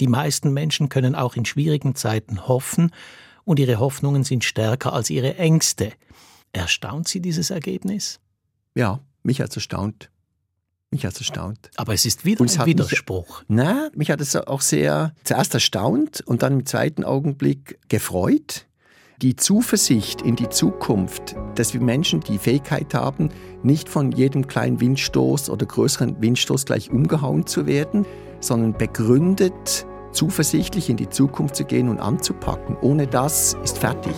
Die 0.00 0.06
meisten 0.06 0.52
Menschen 0.52 0.88
können 0.88 1.16
auch 1.16 1.34
in 1.34 1.44
schwierigen 1.44 1.96
Zeiten 1.96 2.46
hoffen 2.46 2.92
und 3.42 3.58
ihre 3.58 3.80
Hoffnungen 3.80 4.22
sind 4.22 4.44
stärker 4.44 4.92
als 4.92 5.10
ihre 5.10 5.34
Ängste. 5.34 5.90
Erstaunt 6.52 7.08
Sie 7.08 7.20
dieses 7.20 7.50
Ergebnis? 7.50 8.20
Ja, 8.76 9.00
mich 9.24 9.40
hat 9.40 9.50
es 9.50 9.56
erstaunt. 9.56 10.12
Mich 10.92 11.04
hat 11.04 11.14
es 11.14 11.22
erstaunt. 11.22 11.72
Aber 11.74 11.92
es 11.92 12.06
ist 12.06 12.24
wieder 12.24 12.40
Und 12.40 12.56
ein 12.56 12.66
Widerspruch. 12.66 13.40
Mich, 13.40 13.46
na, 13.48 13.90
mich 13.96 14.12
hat 14.12 14.20
es 14.20 14.36
auch 14.36 14.60
sehr 14.60 15.12
zuerst 15.24 15.54
erstaunt 15.54 16.20
und 16.20 16.44
dann 16.44 16.52
im 16.52 16.66
zweiten 16.66 17.02
Augenblick 17.02 17.80
gefreut. 17.88 18.67
Die 19.20 19.34
Zuversicht 19.34 20.22
in 20.22 20.36
die 20.36 20.48
Zukunft, 20.48 21.34
dass 21.56 21.74
wir 21.74 21.80
Menschen 21.80 22.20
die 22.20 22.38
Fähigkeit 22.38 22.94
haben, 22.94 23.30
nicht 23.64 23.88
von 23.88 24.12
jedem 24.12 24.46
kleinen 24.46 24.80
Windstoß 24.80 25.50
oder 25.50 25.66
größeren 25.66 26.22
Windstoß 26.22 26.66
gleich 26.66 26.92
umgehauen 26.92 27.44
zu 27.44 27.66
werden, 27.66 28.06
sondern 28.38 28.74
begründet, 28.74 29.86
zuversichtlich 30.12 30.88
in 30.88 30.96
die 30.96 31.08
Zukunft 31.08 31.56
zu 31.56 31.64
gehen 31.64 31.88
und 31.88 31.98
anzupacken. 31.98 32.76
Ohne 32.80 33.08
das 33.08 33.56
ist 33.64 33.78
fertig. 33.78 34.14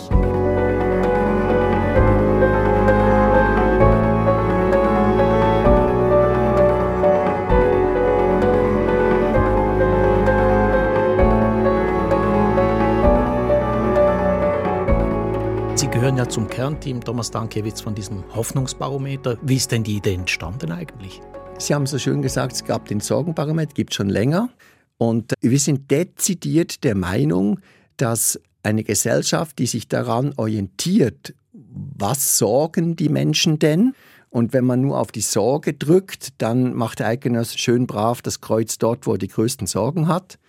Gehören 16.01 16.17
ja 16.17 16.27
zum 16.27 16.47
Kernteam 16.47 17.01
Thomas 17.01 17.29
Dankiewicz 17.29 17.79
von 17.79 17.93
diesem 17.93 18.23
Hoffnungsbarometer. 18.33 19.37
Wie 19.43 19.57
ist 19.57 19.71
denn 19.71 19.83
die 19.83 19.97
Idee 19.97 20.15
entstanden 20.15 20.71
eigentlich? 20.71 21.21
Sie 21.59 21.75
haben 21.75 21.85
so 21.85 21.99
schön 21.99 22.23
gesagt, 22.23 22.53
es 22.53 22.65
gab 22.65 22.87
den 22.87 23.01
Sorgenbarometer, 23.01 23.73
gibt 23.75 23.93
schon 23.93 24.09
länger. 24.09 24.49
Und 24.97 25.33
wir 25.41 25.59
sind 25.59 25.91
dezidiert 25.91 26.83
der 26.83 26.95
Meinung, 26.95 27.59
dass 27.97 28.41
eine 28.63 28.83
Gesellschaft, 28.83 29.59
die 29.59 29.67
sich 29.67 29.89
daran 29.89 30.33
orientiert, 30.37 31.35
was 31.53 32.39
sorgen 32.39 32.95
die 32.95 33.09
Menschen 33.09 33.59
denn? 33.59 33.93
Und 34.31 34.53
wenn 34.53 34.65
man 34.65 34.81
nur 34.81 34.99
auf 34.99 35.11
die 35.11 35.21
Sorge 35.21 35.75
drückt, 35.75 36.29
dann 36.39 36.73
macht 36.73 36.97
der 36.97 37.09
Eidgenosse 37.09 37.59
schön 37.59 37.85
brav 37.85 38.23
das 38.23 38.41
Kreuz 38.41 38.79
dort, 38.79 39.05
wo 39.05 39.11
er 39.11 39.19
die 39.19 39.27
größten 39.27 39.67
Sorgen 39.67 40.07
hat 40.07 40.39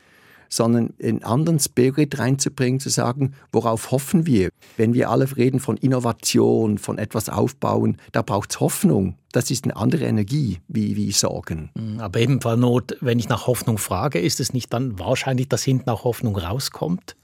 sondern 0.52 0.92
einen 1.02 1.24
anderen 1.24 1.58
Spirit 1.58 2.18
reinzubringen, 2.18 2.78
zu 2.78 2.90
sagen, 2.90 3.32
worauf 3.52 3.90
hoffen 3.90 4.26
wir? 4.26 4.50
Wenn 4.76 4.92
wir 4.92 5.08
alle 5.08 5.34
reden 5.36 5.60
von 5.60 5.78
Innovation, 5.78 6.76
von 6.76 6.98
etwas 6.98 7.30
aufbauen, 7.30 7.96
da 8.12 8.20
braucht 8.20 8.50
es 8.50 8.60
Hoffnung. 8.60 9.16
Das 9.32 9.50
ist 9.50 9.64
eine 9.64 9.76
andere 9.76 10.04
Energie 10.04 10.60
wie, 10.68 10.94
wie 10.94 11.10
Sorgen. 11.12 11.70
Hm, 11.74 12.00
aber 12.00 12.20
eben, 12.20 12.40
Frau 12.42 12.56
Not, 12.56 12.98
wenn 13.00 13.18
ich 13.18 13.30
nach 13.30 13.46
Hoffnung 13.46 13.78
frage, 13.78 14.20
ist 14.20 14.40
es 14.40 14.52
nicht 14.52 14.70
dann 14.74 14.98
wahrscheinlich, 14.98 15.48
dass 15.48 15.62
hinten 15.62 15.88
auch 15.88 16.04
Hoffnung 16.04 16.36
rauskommt? 16.36 17.16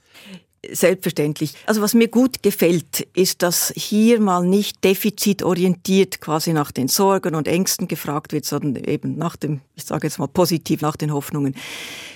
Selbstverständlich. 0.67 1.53
Also 1.67 1.81
was 1.81 1.93
mir 1.93 2.09
gut 2.09 2.43
gefällt, 2.43 3.07
ist, 3.13 3.43
dass 3.43 3.71
hier 3.77 4.19
mal 4.19 4.45
nicht 4.45 4.83
defizitorientiert 4.83 6.19
quasi 6.19 6.51
nach 6.51 6.71
den 6.71 6.89
Sorgen 6.89 7.35
und 7.35 7.47
Ängsten 7.47 7.87
gefragt 7.87 8.33
wird, 8.33 8.43
sondern 8.43 8.83
eben 8.83 9.17
nach 9.17 9.37
dem, 9.37 9.61
ich 9.79 9.85
sage 9.85 10.07
jetzt 10.07 10.19
mal 10.19 10.27
positiv, 10.27 10.81
nach 10.81 10.95
den 10.95 11.13
Hoffnungen. 11.13 11.55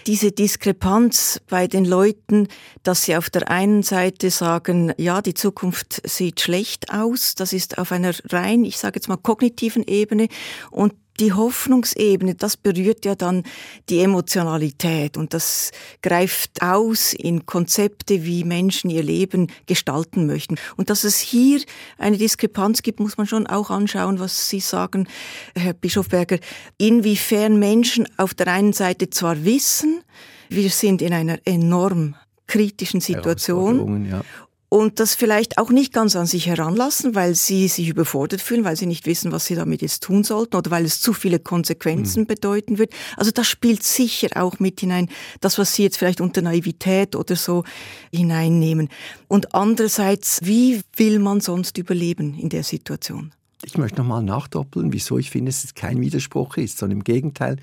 Diese 0.05 0.31
Diskrepanz 0.31 1.39
bei 1.49 1.67
den 1.67 1.85
Leuten, 1.85 2.47
dass 2.83 3.03
sie 3.03 3.15
auf 3.15 3.29
der 3.29 3.49
einen 3.49 3.83
Seite 3.83 4.29
sagen, 4.31 4.93
ja, 4.97 5.21
die 5.21 5.33
Zukunft 5.33 6.01
sieht 6.07 6.41
schlecht 6.41 6.93
aus, 6.93 7.35
das 7.35 7.53
ist 7.53 7.77
auf 7.77 7.91
einer 7.91 8.13
rein, 8.29 8.65
ich 8.65 8.77
sage 8.77 8.97
jetzt 8.97 9.07
mal 9.07 9.17
kognitiven 9.17 9.83
Ebene 9.83 10.27
und 10.71 10.93
die 11.19 11.33
Hoffnungsebene, 11.33 12.35
das 12.35 12.57
berührt 12.57 13.05
ja 13.05 13.15
dann 13.15 13.43
die 13.89 13.99
Emotionalität 13.99 15.15
und 15.15 15.33
das 15.33 15.71
greift 16.01 16.61
aus 16.61 17.13
in 17.13 17.45
Konzepte, 17.45 18.25
wie 18.25 18.43
Menschen 18.43 18.89
ihr 18.89 19.03
Leben 19.03 19.47
gestalten 19.67 20.25
möchten. 20.25 20.55
Und 20.75 20.89
dass 20.89 21.03
es 21.03 21.19
hier 21.19 21.61
eine 21.97 22.17
Diskrepanz 22.17 22.81
gibt, 22.81 22.99
muss 22.99 23.17
man 23.17 23.27
schon 23.27 23.45
auch 23.45 23.69
anschauen, 23.69 24.19
was 24.19 24.49
Sie 24.49 24.59
sagen, 24.59 25.07
Herr 25.55 25.73
Bischofberger, 25.73 26.39
inwiefern 26.77 27.52
Menschen 27.59 28.07
auf 28.17 28.33
der 28.33 28.47
einen 28.47 28.73
Seite 28.73 29.09
zwar 29.09 29.43
wissen, 29.45 30.01
wir 30.49 30.69
sind 30.69 31.01
in 31.01 31.13
einer 31.13 31.39
enorm 31.45 32.15
kritischen 32.47 33.01
Situation. 33.01 34.05
Ja 34.09 34.21
und 34.73 34.99
das 34.99 35.13
vielleicht 35.13 35.59
auch 35.59 35.69
nicht 35.69 35.93
ganz 35.93 36.15
an 36.15 36.25
sich 36.25 36.47
heranlassen, 36.47 37.13
weil 37.13 37.35
sie 37.35 37.67
sich 37.67 37.89
überfordert 37.89 38.41
fühlen, 38.41 38.63
weil 38.63 38.75
sie 38.75 38.87
nicht 38.87 39.05
wissen, 39.05 39.31
was 39.31 39.45
sie 39.45 39.53
damit 39.53 39.83
jetzt 39.83 40.01
tun 40.01 40.23
sollten 40.23 40.55
oder 40.55 40.71
weil 40.71 40.83
es 40.83 40.99
zu 40.99 41.13
viele 41.13 41.37
Konsequenzen 41.37 42.21
mhm. 42.21 42.25
bedeuten 42.25 42.79
wird. 42.79 42.91
Also 43.15 43.29
das 43.29 43.45
spielt 43.45 43.83
sicher 43.83 44.29
auch 44.33 44.57
mit 44.57 44.79
hinein, 44.79 45.09
das, 45.41 45.59
was 45.59 45.75
sie 45.75 45.83
jetzt 45.83 45.97
vielleicht 45.97 46.21
unter 46.21 46.41
Naivität 46.41 47.15
oder 47.15 47.35
so 47.35 47.63
hineinnehmen. 48.11 48.89
Und 49.27 49.53
andererseits, 49.53 50.39
wie 50.41 50.81
will 50.95 51.19
man 51.19 51.39
sonst 51.39 51.77
überleben 51.77 52.33
in 52.33 52.49
der 52.49 52.63
Situation? 52.63 53.31
Ich 53.65 53.77
möchte 53.77 53.99
nochmal 53.99 54.23
nachdoppeln, 54.23 54.93
wieso 54.93 55.17
ich 55.17 55.29
finde, 55.29 55.49
dass 55.49 55.63
es 55.63 55.73
kein 55.73 56.01
Widerspruch 56.01 56.57
ist, 56.57 56.77
sondern 56.77 56.99
im 56.99 57.03
Gegenteil, 57.03 57.57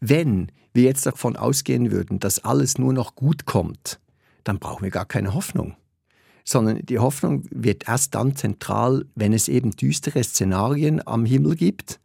wenn 0.00 0.50
wir 0.74 0.82
jetzt 0.84 1.06
davon 1.06 1.36
ausgehen 1.36 1.90
würden, 1.90 2.18
dass 2.20 2.44
alles 2.44 2.78
nur 2.78 2.92
noch 2.92 3.14
gut 3.14 3.46
kommt, 3.46 3.98
dann 4.44 4.58
brauchen 4.58 4.82
wir 4.82 4.90
gar 4.90 5.06
keine 5.06 5.34
Hoffnung 5.34 5.76
sondern 6.46 6.86
die 6.86 7.00
Hoffnung 7.00 7.42
wird 7.50 7.88
erst 7.88 8.14
dann 8.14 8.36
zentral, 8.36 9.04
wenn 9.16 9.32
es 9.32 9.48
eben 9.48 9.72
düstere 9.72 10.22
Szenarien 10.22 11.06
am 11.06 11.26
Himmel 11.26 11.56
gibt, 11.56 11.98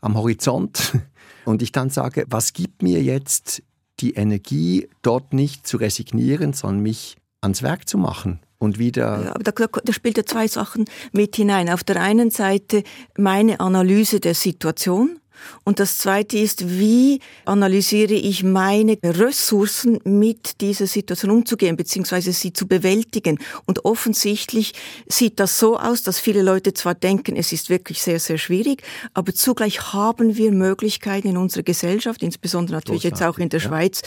am 0.00 0.16
Horizont. 0.16 0.98
Und 1.44 1.60
ich 1.60 1.70
dann 1.70 1.90
sage, 1.90 2.24
was 2.28 2.54
gibt 2.54 2.82
mir 2.82 3.02
jetzt 3.02 3.62
die 4.00 4.14
Energie, 4.14 4.88
dort 5.02 5.34
nicht 5.34 5.66
zu 5.66 5.76
resignieren, 5.76 6.54
sondern 6.54 6.82
mich 6.82 7.16
ans 7.44 7.62
Werk 7.62 7.88
zu 7.88 7.96
machen 7.96 8.40
und 8.58 8.78
wieder. 8.78 9.24
Ja, 9.24 9.34
aber 9.34 9.44
da, 9.44 9.52
da 9.52 9.92
spielt 9.92 10.16
ja 10.16 10.26
zwei 10.26 10.48
Sachen 10.48 10.86
mit 11.12 11.36
hinein. 11.36 11.70
Auf 11.70 11.84
der 11.84 12.00
einen 12.00 12.30
Seite 12.30 12.82
meine 13.16 13.60
Analyse 13.60 14.18
der 14.18 14.34
Situation 14.34 15.20
und 15.64 15.80
das 15.80 15.98
Zweite 15.98 16.38
ist, 16.38 16.78
wie 16.78 17.20
analysiere 17.44 18.14
ich 18.14 18.42
meine 18.42 18.98
Ressourcen, 19.02 19.98
mit 20.04 20.60
dieser 20.60 20.86
Situation 20.86 21.30
umzugehen, 21.30 21.76
beziehungsweise 21.76 22.32
sie 22.32 22.52
zu 22.52 22.66
bewältigen. 22.66 23.38
Und 23.66 23.84
offensichtlich 23.84 24.72
sieht 25.06 25.40
das 25.40 25.58
so 25.58 25.78
aus, 25.78 26.02
dass 26.02 26.18
viele 26.18 26.42
Leute 26.42 26.74
zwar 26.74 26.94
denken, 26.94 27.36
es 27.36 27.52
ist 27.52 27.70
wirklich 27.70 28.02
sehr, 28.02 28.20
sehr 28.20 28.38
schwierig, 28.38 28.82
aber 29.12 29.34
zugleich 29.34 29.92
haben 29.92 30.36
wir 30.36 30.52
Möglichkeiten 30.52 31.28
in 31.28 31.36
unserer 31.36 31.62
Gesellschaft, 31.62 32.22
insbesondere 32.22 32.76
natürlich 32.76 33.02
Großartig, 33.02 33.20
jetzt 33.20 33.28
auch 33.28 33.38
in 33.38 33.48
der 33.48 33.60
ja. 33.60 33.68
Schweiz, 33.68 34.02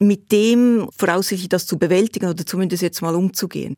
mit 0.00 0.32
dem 0.32 0.88
voraussichtlich 0.96 1.48
das 1.48 1.66
zu 1.66 1.78
bewältigen 1.78 2.28
oder 2.28 2.44
zumindest 2.46 2.82
jetzt 2.82 3.02
mal 3.02 3.14
umzugehen. 3.14 3.76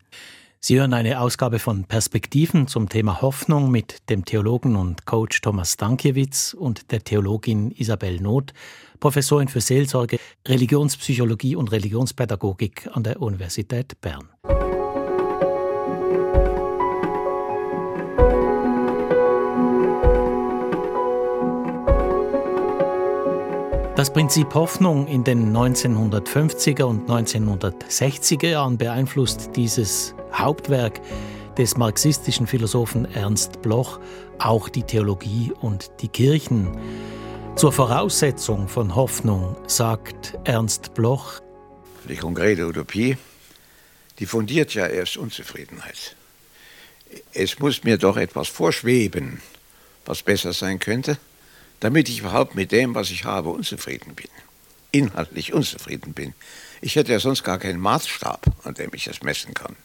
Sie 0.62 0.78
hören 0.78 0.92
eine 0.92 1.22
Ausgabe 1.22 1.58
von 1.58 1.84
Perspektiven 1.84 2.66
zum 2.66 2.90
Thema 2.90 3.22
Hoffnung 3.22 3.70
mit 3.70 4.10
dem 4.10 4.26
Theologen 4.26 4.76
und 4.76 5.06
Coach 5.06 5.40
Thomas 5.40 5.72
Stankiewicz 5.72 6.52
und 6.52 6.90
der 6.92 7.02
Theologin 7.02 7.70
Isabel 7.70 8.20
Not, 8.20 8.52
Professorin 9.00 9.48
für 9.48 9.62
Seelsorge, 9.62 10.18
Religionspsychologie 10.46 11.56
und 11.56 11.72
Religionspädagogik 11.72 12.90
an 12.92 13.04
der 13.04 13.22
Universität 13.22 13.98
Bern. 14.02 14.28
Das 24.00 24.10
Prinzip 24.10 24.54
Hoffnung 24.54 25.06
in 25.08 25.24
den 25.24 25.54
1950er 25.54 26.84
und 26.84 27.10
1960er 27.10 28.46
Jahren 28.46 28.78
beeinflusst 28.78 29.50
dieses 29.56 30.14
Hauptwerk 30.32 31.02
des 31.58 31.76
marxistischen 31.76 32.46
Philosophen 32.46 33.04
Ernst 33.14 33.60
Bloch 33.60 34.00
auch 34.38 34.70
die 34.70 34.84
Theologie 34.84 35.52
und 35.60 35.90
die 36.00 36.08
Kirchen. 36.08 36.70
Zur 37.56 37.72
Voraussetzung 37.72 38.68
von 38.68 38.94
Hoffnung 38.94 39.54
sagt 39.66 40.32
Ernst 40.44 40.94
Bloch, 40.94 41.42
die 42.08 42.16
konkrete 42.16 42.66
Utopie, 42.66 43.18
die 44.18 44.24
fundiert 44.24 44.72
ja 44.72 44.86
erst 44.86 45.18
Unzufriedenheit. 45.18 46.16
Es 47.34 47.58
muss 47.58 47.84
mir 47.84 47.98
doch 47.98 48.16
etwas 48.16 48.48
vorschweben, 48.48 49.42
was 50.06 50.22
besser 50.22 50.54
sein 50.54 50.78
könnte, 50.78 51.18
damit 51.80 52.08
ich 52.08 52.20
überhaupt 52.20 52.54
mit 52.54 52.72
dem, 52.72 52.94
was 52.94 53.10
ich 53.10 53.24
habe, 53.24 53.50
unzufrieden 53.50 54.14
bin. 54.14 54.28
Inhaltlich 54.92 55.52
unzufrieden 55.52 56.12
bin. 56.12 56.34
Ich 56.80 56.96
hätte 56.96 57.12
ja 57.12 57.20
sonst 57.20 57.42
gar 57.44 57.58
keinen 57.58 57.80
Maßstab, 57.80 58.46
an 58.64 58.74
dem 58.74 58.90
ich 58.94 59.04
das 59.04 59.22
messen 59.22 59.54
kann. 59.54 59.76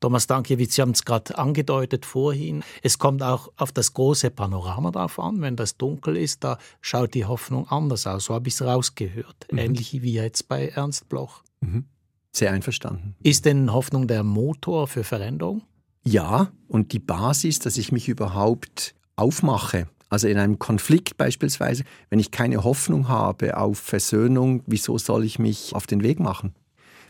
Thomas 0.00 0.28
Dankiewicz, 0.28 0.76
Sie 0.76 0.82
haben 0.82 0.92
es 0.92 1.04
gerade 1.04 1.36
angedeutet 1.36 2.06
vorhin. 2.06 2.62
Es 2.82 2.98
kommt 2.98 3.22
auch 3.22 3.50
auf 3.56 3.72
das 3.72 3.94
große 3.94 4.30
Panorama 4.30 4.92
drauf 4.92 5.18
an. 5.18 5.40
Wenn 5.40 5.56
das 5.56 5.76
dunkel 5.76 6.16
ist, 6.16 6.44
da 6.44 6.58
schaut 6.80 7.14
die 7.14 7.24
Hoffnung 7.24 7.66
anders 7.68 8.06
aus. 8.06 8.26
So 8.26 8.34
habe 8.34 8.48
ich 8.48 8.54
es 8.54 8.62
rausgehört. 8.62 9.48
Mhm. 9.50 9.58
Ähnlich 9.58 10.00
wie 10.02 10.12
jetzt 10.12 10.48
bei 10.48 10.68
Ernst 10.68 11.08
Bloch. 11.08 11.42
Mhm. 11.60 11.86
Sehr 12.30 12.52
einverstanden. 12.52 13.16
Ist 13.24 13.44
denn 13.44 13.72
Hoffnung 13.72 14.06
der 14.06 14.22
Motor 14.22 14.86
für 14.86 15.02
Veränderung? 15.02 15.62
Ja, 16.04 16.52
und 16.68 16.92
die 16.92 17.00
Basis, 17.00 17.58
dass 17.58 17.76
ich 17.76 17.90
mich 17.90 18.08
überhaupt 18.08 18.94
aufmache. 19.16 19.88
Also 20.08 20.28
in 20.28 20.38
einem 20.38 20.58
Konflikt 20.58 21.16
beispielsweise, 21.16 21.84
wenn 22.10 22.18
ich 22.18 22.30
keine 22.30 22.64
Hoffnung 22.64 23.08
habe 23.08 23.56
auf 23.56 23.78
Versöhnung, 23.78 24.62
wieso 24.66 24.98
soll 24.98 25.24
ich 25.24 25.38
mich 25.38 25.74
auf 25.74 25.86
den 25.86 26.02
Weg 26.02 26.20
machen? 26.20 26.54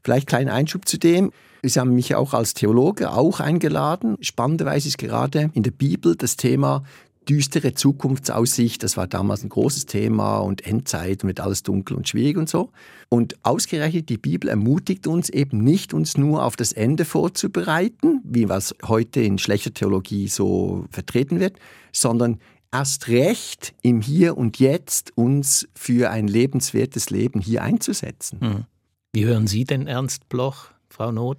Vielleicht 0.03 0.27
kleinen 0.27 0.49
Einschub 0.49 0.87
zu 0.89 0.99
dem. 0.99 1.33
Sie 1.63 1.79
haben 1.79 1.95
mich 1.95 2.15
auch 2.15 2.35
als 2.35 2.55
Theologe 2.55 3.11
auch 3.11 3.41
eingeladen. 3.41 4.17
Spannenderweise 4.21 4.89
ist 4.89 4.99
gerade 4.99 5.51
in 5.55 5.65
der 5.65 5.73
Bibel 5.73 6.15
das 6.15 6.37
Thema 6.37 6.85
düstere 7.29 7.75
Zukunftsaussicht. 7.75 8.83
Das 8.83 8.97
war 8.97 9.07
damals 9.07 9.43
ein 9.43 9.51
großes 9.51 9.87
Thema 9.87 10.39
und 10.39 10.67
Endzeit 10.67 11.25
wird 11.25 11.41
alles 11.41 11.63
dunkel 11.63 11.97
und 11.97 12.09
schwierig 12.09 12.37
und 12.37 12.49
so. 12.49 12.71
Und 13.09 13.37
ausgerechnet 13.43 14.09
die 14.09 14.17
Bibel 14.17 14.49
ermutigt 14.49 15.07
uns 15.07 15.29
eben 15.29 15.59
nicht, 15.59 15.93
uns 15.93 16.17
nur 16.17 16.45
auf 16.45 16.57
das 16.57 16.73
Ende 16.73 17.05
vorzubereiten, 17.05 18.21
wie 18.25 18.49
was 18.49 18.75
heute 18.87 19.21
in 19.21 19.39
schlechter 19.39 19.75
Theologie 19.75 20.29
so 20.29 20.87
vertreten 20.91 21.41
wird, 21.41 21.59
sondern 21.93 22.39
erst 22.73 23.09
recht 23.09 23.75
im 23.83 24.01
Hier 24.01 24.37
und 24.37 24.59
Jetzt 24.59 25.17
uns 25.17 25.69
für 25.75 26.11
ein 26.11 26.29
lebenswertes 26.29 27.11
Leben 27.11 27.41
hier 27.41 27.63
einzusetzen. 27.63 28.39
Mhm. 28.41 28.65
Wie 29.13 29.25
hören 29.25 29.47
Sie 29.47 29.65
denn 29.65 29.87
Ernst 29.87 30.29
Bloch, 30.29 30.67
Frau 30.89 31.13
Not? 31.13 31.39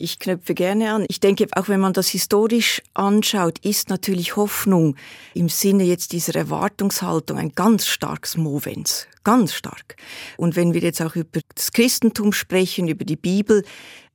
Ich 0.00 0.20
knöpfe 0.20 0.54
gerne 0.54 0.92
an. 0.92 1.04
Ich 1.08 1.18
denke, 1.18 1.48
auch 1.56 1.68
wenn 1.68 1.80
man 1.80 1.92
das 1.92 2.08
historisch 2.08 2.80
anschaut, 2.94 3.58
ist 3.64 3.88
natürlich 3.88 4.36
Hoffnung 4.36 4.94
im 5.34 5.48
Sinne 5.48 5.82
jetzt 5.82 6.12
dieser 6.12 6.36
Erwartungshaltung 6.36 7.36
ein 7.36 7.50
ganz 7.50 7.88
starkes 7.88 8.36
Movens. 8.36 9.08
Ganz 9.24 9.54
stark. 9.54 9.96
Und 10.36 10.54
wenn 10.54 10.72
wir 10.72 10.82
jetzt 10.82 11.02
auch 11.02 11.16
über 11.16 11.40
das 11.52 11.72
Christentum 11.72 12.32
sprechen, 12.32 12.86
über 12.86 13.04
die 13.04 13.16
Bibel, 13.16 13.64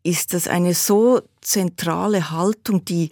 ist 0.04 0.34
das 0.34 0.48
eine 0.48 0.74
so 0.74 1.22
zentrale 1.42 2.32
Haltung, 2.32 2.86
die 2.86 3.10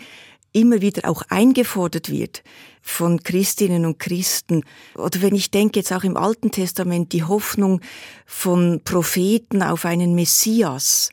immer 0.54 0.82
wieder 0.82 1.10
auch 1.10 1.24
eingefordert 1.30 2.10
wird 2.10 2.44
von 2.82 3.22
Christinnen 3.24 3.86
und 3.86 4.00
Christen. 4.00 4.64
Oder 4.96 5.22
wenn 5.22 5.36
ich 5.36 5.52
denke 5.52 5.80
jetzt 5.80 5.94
auch 5.94 6.04
im 6.04 6.18
Alten 6.18 6.52
Testament 6.52 7.14
die 7.14 7.24
Hoffnung 7.24 7.82
von 8.26 8.82
Propheten 8.84 9.62
auf 9.62 9.86
einen 9.86 10.16
Messias, 10.16 11.12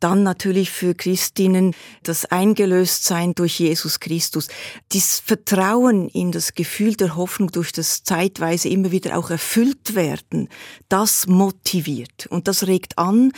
dann 0.00 0.22
natürlich 0.22 0.70
für 0.70 0.94
Christinnen 0.94 1.74
das 2.02 2.24
Eingelöstsein 2.24 3.34
durch 3.34 3.60
Jesus 3.60 4.00
Christus. 4.00 4.48
Das 4.92 5.20
Vertrauen 5.24 6.08
in 6.08 6.32
das 6.32 6.54
Gefühl 6.54 6.96
der 6.96 7.16
Hoffnung 7.16 7.52
durch 7.52 7.72
das 7.72 8.02
zeitweise 8.02 8.68
immer 8.68 8.90
wieder 8.90 9.16
auch 9.18 9.30
erfüllt 9.30 9.94
werden, 9.94 10.48
das 10.88 11.26
motiviert 11.26 12.26
und 12.28 12.48
das 12.48 12.66
regt 12.66 12.98
an, 12.98 13.32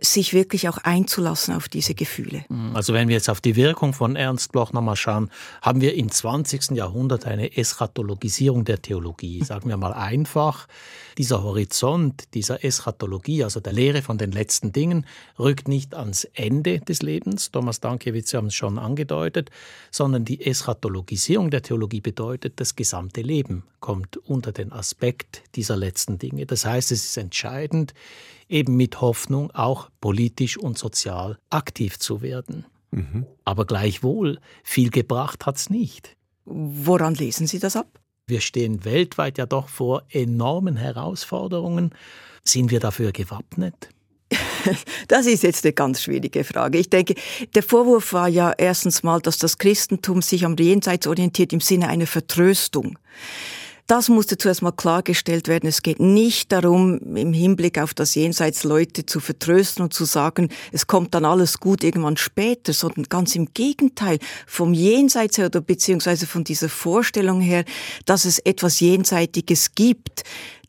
sich 0.00 0.34
wirklich 0.34 0.68
auch 0.68 0.78
einzulassen 0.78 1.54
auf 1.54 1.68
diese 1.68 1.94
Gefühle. 1.94 2.44
Mhm. 2.48 2.74
Also 2.74 2.92
wenn 2.92 3.08
wir 3.08 3.14
jetzt 3.14 3.30
auf 3.30 3.40
die 3.40 3.56
Wirkung 3.56 3.92
von 3.92 4.16
Ernst 4.16 4.52
Bloch 4.52 4.72
nochmal 4.72 4.96
schauen, 4.96 5.30
haben 5.62 5.80
wir 5.80 5.94
im 5.94 6.10
20. 6.10 6.72
Jahrhundert 6.72 7.26
eine 7.26 7.56
Eschatologisierung 7.56 8.64
der 8.64 8.82
Theologie. 8.82 9.42
Sagen 9.48 9.68
wir 9.68 9.76
mal 9.76 9.92
einfach, 9.92 10.66
dieser 11.16 11.42
Horizont 11.42 12.34
dieser 12.34 12.64
Eschatologie, 12.64 13.44
also 13.44 13.60
der 13.60 13.72
Lehre 13.72 14.02
von 14.02 14.18
den 14.18 14.32
letzten 14.32 14.72
Dingen, 14.72 15.06
rückt 15.38 15.68
nicht 15.68 15.94
ans 16.08 16.24
Ende 16.34 16.80
des 16.80 17.02
Lebens, 17.02 17.50
Thomas 17.50 17.80
Dankiewicz, 17.80 18.30
Sie 18.30 18.36
haben 18.36 18.46
es 18.46 18.54
schon 18.54 18.78
angedeutet, 18.78 19.50
sondern 19.90 20.24
die 20.24 20.44
Eschatologisierung 20.44 21.50
der 21.50 21.62
Theologie 21.62 22.00
bedeutet, 22.00 22.54
das 22.60 22.76
gesamte 22.76 23.20
Leben 23.20 23.64
kommt 23.80 24.16
unter 24.16 24.52
den 24.52 24.72
Aspekt 24.72 25.42
dieser 25.54 25.76
letzten 25.76 26.18
Dinge. 26.18 26.46
Das 26.46 26.64
heißt, 26.64 26.92
es 26.92 27.04
ist 27.04 27.16
entscheidend, 27.18 27.92
eben 28.48 28.76
mit 28.76 29.00
Hoffnung 29.00 29.50
auch 29.50 29.90
politisch 30.00 30.56
und 30.56 30.78
sozial 30.78 31.38
aktiv 31.50 31.98
zu 31.98 32.22
werden. 32.22 32.64
Mhm. 32.90 33.26
Aber 33.44 33.66
gleichwohl, 33.66 34.38
viel 34.64 34.90
gebracht 34.90 35.44
hat 35.44 35.56
es 35.56 35.68
nicht. 35.68 36.16
Woran 36.46 37.14
lesen 37.14 37.46
Sie 37.46 37.58
das 37.58 37.76
ab? 37.76 38.00
Wir 38.26 38.40
stehen 38.40 38.84
weltweit 38.84 39.36
ja 39.36 39.44
doch 39.44 39.68
vor 39.68 40.04
enormen 40.08 40.76
Herausforderungen. 40.76 41.94
Sind 42.44 42.70
wir 42.70 42.80
dafür 42.80 43.12
gewappnet? 43.12 43.90
Das 45.08 45.26
ist 45.26 45.42
jetzt 45.42 45.64
eine 45.64 45.72
ganz 45.72 46.02
schwierige 46.02 46.44
Frage. 46.44 46.78
Ich 46.78 46.90
denke, 46.90 47.14
der 47.54 47.62
Vorwurf 47.62 48.12
war 48.12 48.28
ja 48.28 48.52
erstens 48.56 49.02
mal, 49.02 49.20
dass 49.20 49.38
das 49.38 49.58
Christentum 49.58 50.22
sich 50.22 50.44
am 50.44 50.56
Jenseits 50.56 51.06
orientiert 51.06 51.52
im 51.52 51.60
Sinne 51.60 51.88
einer 51.88 52.06
Vertröstung. 52.06 52.98
Das 53.88 54.10
musste 54.10 54.36
zuerst 54.36 54.60
mal 54.60 54.72
klargestellt 54.72 55.48
werden. 55.48 55.66
Es 55.66 55.80
geht 55.80 55.98
nicht 55.98 56.52
darum, 56.52 56.98
im 57.16 57.32
Hinblick 57.32 57.78
auf 57.78 57.94
das 57.94 58.14
Jenseits 58.14 58.62
Leute 58.62 59.06
zu 59.06 59.18
vertrösten 59.18 59.82
und 59.82 59.94
zu 59.94 60.04
sagen, 60.04 60.50
es 60.72 60.86
kommt 60.86 61.14
dann 61.14 61.24
alles 61.24 61.58
gut 61.58 61.82
irgendwann 61.82 62.18
später, 62.18 62.74
sondern 62.74 63.04
ganz 63.04 63.34
im 63.34 63.54
Gegenteil, 63.54 64.18
vom 64.46 64.74
Jenseits 64.74 65.38
her 65.38 65.46
oder 65.46 65.62
beziehungsweise 65.62 66.26
von 66.26 66.44
dieser 66.44 66.68
Vorstellung 66.68 67.40
her, 67.40 67.64
dass 68.04 68.26
es 68.26 68.38
etwas 68.40 68.78
Jenseitiges 68.80 69.74
gibt, 69.74 70.22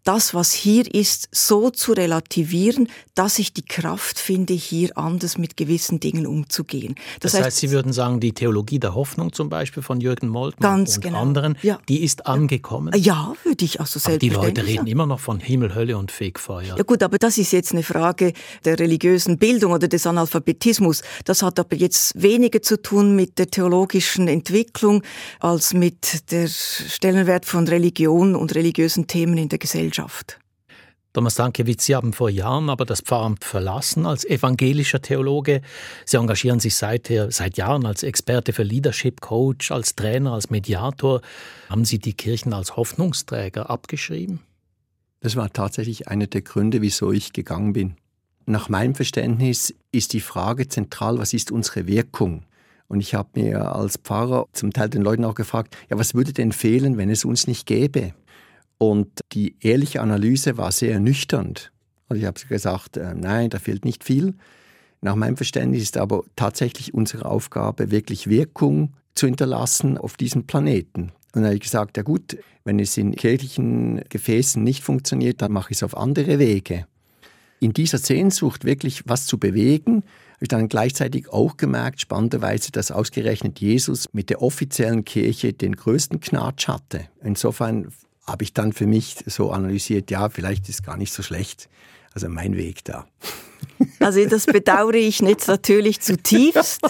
das, 0.09 0.33
was 0.33 0.53
hier 0.53 0.91
ist, 0.91 1.29
so 1.31 1.69
zu 1.69 1.93
relativieren, 1.93 2.87
dass 3.13 3.37
ich 3.37 3.53
die 3.53 3.61
Kraft 3.61 4.17
finde, 4.17 4.55
hier 4.55 4.97
anders 4.97 5.37
mit 5.37 5.55
gewissen 5.55 5.99
Dingen 5.99 6.25
umzugehen. 6.25 6.95
Das, 7.19 7.33
das 7.33 7.33
heißt, 7.35 7.45
heißt, 7.45 7.57
Sie 7.57 7.69
würden 7.69 7.93
sagen, 7.93 8.19
die 8.19 8.33
Theologie 8.33 8.79
der 8.79 8.95
Hoffnung 8.95 9.33
zum 9.33 9.49
Beispiel 9.49 9.83
von 9.83 10.01
Jürgen 10.01 10.27
Moltmann 10.29 10.79
und 10.79 11.01
genau. 11.01 11.21
anderen, 11.21 11.59
ja. 11.61 11.77
die 11.87 12.03
ist 12.03 12.25
angekommen? 12.25 12.91
Ja, 12.97 13.35
würde 13.43 13.63
ich 13.63 13.79
auch 13.81 13.85
so 13.85 13.99
selbstverständlich 13.99 14.31
Die 14.31 14.35
Leute 14.35 14.65
reden 14.65 14.77
sagen. 14.77 14.87
immer 14.87 15.05
noch 15.05 15.19
von 15.19 15.39
Himmel, 15.39 15.75
Hölle 15.75 15.95
und 15.95 16.11
Fegfeuer. 16.11 16.75
Ja 16.75 16.83
gut, 16.83 17.03
aber 17.03 17.19
das 17.19 17.37
ist 17.37 17.51
jetzt 17.51 17.73
eine 17.73 17.83
Frage 17.83 18.33
der 18.65 18.79
religiösen 18.79 19.37
Bildung 19.37 19.73
oder 19.73 19.87
des 19.87 20.07
Analphabetismus. 20.07 21.03
Das 21.25 21.43
hat 21.43 21.59
aber 21.59 21.75
jetzt 21.75 22.19
weniger 22.19 22.63
zu 22.63 22.81
tun 22.81 23.15
mit 23.15 23.37
der 23.37 23.51
theologischen 23.51 24.27
Entwicklung 24.27 25.03
als 25.39 25.75
mit 25.75 26.31
der 26.31 26.47
Stellenwert 26.47 27.45
von 27.45 27.67
Religion 27.67 28.35
und 28.35 28.55
religiösen 28.55 29.05
Themen 29.05 29.37
in 29.37 29.49
der 29.49 29.59
Gesellschaft. 29.59 29.98
Thomas 31.11 31.35
Dankiewicz, 31.35 31.85
Sie 31.85 31.95
haben 31.95 32.13
vor 32.13 32.29
Jahren 32.29 32.69
aber 32.69 32.85
das 32.85 33.01
Pfarramt 33.01 33.43
verlassen 33.43 34.05
als 34.05 34.25
evangelischer 34.25 35.01
Theologe. 35.01 35.61
Sie 36.05 36.17
engagieren 36.17 36.59
sich 36.59 36.75
seither, 36.75 37.31
seit 37.31 37.57
Jahren 37.57 37.87
als 37.87 38.03
Experte 38.03 38.53
für 38.53 38.61
Leadership 38.61 39.19
Coach, 39.19 39.71
als 39.71 39.95
Trainer, 39.95 40.33
als 40.33 40.51
Mediator. 40.51 41.21
Haben 41.67 41.83
Sie 41.83 41.97
die 41.97 42.13
Kirchen 42.13 42.53
als 42.53 42.75
Hoffnungsträger 42.77 43.71
abgeschrieben? 43.71 44.41
Das 45.21 45.35
war 45.35 45.51
tatsächlich 45.51 46.07
einer 46.07 46.27
der 46.27 46.41
Gründe, 46.41 46.81
wieso 46.81 47.11
ich 47.11 47.33
gegangen 47.33 47.73
bin. 47.73 47.95
Nach 48.45 48.69
meinem 48.69 48.93
Verständnis 48.93 49.73
ist 49.91 50.13
die 50.13 50.21
Frage 50.21 50.67
zentral, 50.67 51.17
was 51.17 51.33
ist 51.33 51.51
unsere 51.51 51.87
Wirkung? 51.87 52.43
Und 52.87 53.01
ich 53.01 53.13
habe 53.13 53.29
mir 53.33 53.75
als 53.75 53.97
Pfarrer 53.97 54.45
zum 54.53 54.73
Teil 54.73 54.89
den 54.89 55.01
Leuten 55.01 55.25
auch 55.25 55.35
gefragt, 55.35 55.75
ja, 55.89 55.97
was 55.97 56.13
würde 56.13 56.33
denn 56.33 56.51
fehlen, 56.51 56.97
wenn 56.97 57.09
es 57.09 57.25
uns 57.25 57.45
nicht 57.47 57.65
gäbe? 57.65 58.13
Und 58.79 59.19
die 59.33 59.55
ehrliche 59.59 60.01
Analyse 60.01 60.57
war 60.57 60.71
sehr 60.71 60.93
ernüchternd. 60.93 61.71
Also 62.07 62.21
ich 62.21 62.25
habe 62.25 62.39
gesagt, 62.47 62.97
äh, 62.97 63.13
nein, 63.13 63.51
da 63.51 63.59
fehlt 63.59 63.85
nicht 63.85 64.03
viel. 64.03 64.33
Nach 65.01 65.15
meinem 65.15 65.37
Verständnis 65.37 65.83
ist 65.83 65.97
aber 65.97 66.23
tatsächlich 66.35 66.93
unsere 66.93 67.25
Aufgabe, 67.25 67.91
wirklich 67.91 68.27
Wirkung 68.27 68.93
zu 69.15 69.27
hinterlassen 69.27 69.97
auf 69.97 70.17
diesem 70.17 70.47
Planeten. 70.47 71.11
Und 71.33 71.41
dann 71.41 71.45
habe 71.45 71.55
ich 71.55 71.61
gesagt, 71.61 71.97
ja 71.97 72.03
gut, 72.03 72.37
wenn 72.63 72.79
es 72.79 72.97
in 72.97 73.15
kirchlichen 73.15 74.01
Gefäßen 74.09 74.63
nicht 74.63 74.83
funktioniert, 74.83 75.41
dann 75.41 75.51
mache 75.51 75.71
ich 75.71 75.77
es 75.77 75.83
auf 75.83 75.95
andere 75.95 76.39
Wege. 76.39 76.87
In 77.59 77.73
dieser 77.73 77.97
Sehnsucht 77.97 78.63
wirklich 78.63 79.03
was 79.05 79.25
zu 79.25 79.37
bewegen, 79.37 80.03
habe 80.33 80.43
ich 80.45 80.47
dann 80.47 80.69
gleichzeitig 80.69 81.29
auch 81.29 81.57
gemerkt, 81.57 81.99
spannenderweise, 81.99 82.71
dass 82.71 82.91
ausgerechnet 82.91 83.59
Jesus 83.59 84.07
mit 84.13 84.29
der 84.29 84.41
offiziellen 84.41 85.03
Kirche 85.03 85.51
den 85.51 85.75
größten 85.75 86.21
Knatsch 86.21 86.69
hatte. 86.69 87.09
Insofern 87.21 87.91
habe 88.29 88.43
ich 88.43 88.53
dann 88.53 88.73
für 88.73 88.87
mich 88.87 89.17
so 89.25 89.51
analysiert, 89.51 90.11
ja, 90.11 90.29
vielleicht 90.29 90.69
ist 90.69 90.83
gar 90.83 90.97
nicht 90.97 91.13
so 91.13 91.23
schlecht. 91.23 91.69
Also 92.13 92.27
mein 92.27 92.57
Weg 92.57 92.83
da. 92.85 93.05
Also 93.99 94.25
das 94.25 94.45
bedauere 94.45 94.95
ich 94.95 95.19
jetzt 95.19 95.47
natürlich 95.47 96.01
zutiefst, 96.01 96.81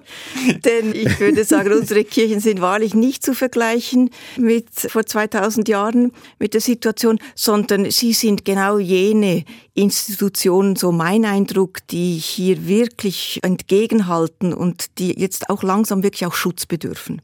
denn 0.64 0.94
ich 0.94 1.18
würde 1.18 1.44
sagen, 1.44 1.72
unsere 1.72 2.04
Kirchen 2.04 2.40
sind 2.40 2.60
wahrlich 2.60 2.94
nicht 2.94 3.24
zu 3.24 3.34
vergleichen 3.34 4.10
mit 4.36 4.68
vor 4.88 5.04
2000 5.04 5.68
Jahren 5.68 6.12
mit 6.38 6.54
der 6.54 6.60
Situation, 6.60 7.18
sondern 7.34 7.90
sie 7.90 8.12
sind 8.12 8.44
genau 8.44 8.78
jene 8.78 9.44
Institutionen, 9.74 10.76
so 10.76 10.92
mein 10.92 11.24
Eindruck, 11.24 11.86
die 11.88 12.14
hier 12.14 12.66
wirklich 12.66 13.40
entgegenhalten 13.42 14.52
und 14.52 14.98
die 14.98 15.18
jetzt 15.18 15.50
auch 15.50 15.62
langsam 15.62 16.02
wirklich 16.02 16.26
auch 16.26 16.34
Schutz 16.34 16.66
bedürfen. 16.66 17.22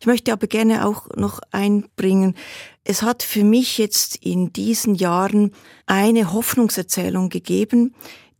Ich 0.00 0.06
möchte 0.06 0.32
aber 0.32 0.46
gerne 0.46 0.86
auch 0.86 1.08
noch 1.14 1.40
einbringen, 1.50 2.34
es 2.84 3.02
hat 3.02 3.22
für 3.22 3.44
mich 3.44 3.78
jetzt 3.78 4.16
in 4.16 4.52
diesen 4.52 4.94
Jahren 4.94 5.52
eine 5.86 6.32
Hoffnungserzählung 6.32 7.28
gegeben, 7.28 7.94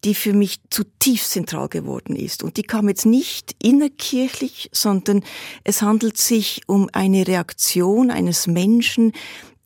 die 0.05 0.14
für 0.14 0.33
mich 0.33 0.61
zutiefst 0.70 1.33
zentral 1.33 1.68
geworden 1.68 2.16
ist. 2.16 2.42
Und 2.42 2.57
die 2.57 2.62
kam 2.62 2.88
jetzt 2.88 3.05
nicht 3.05 3.55
innerkirchlich, 3.62 4.70
sondern 4.72 5.22
es 5.62 5.83
handelt 5.83 6.16
sich 6.16 6.62
um 6.66 6.88
eine 6.92 7.26
Reaktion 7.26 8.11
eines 8.11 8.46
Menschen, 8.46 9.12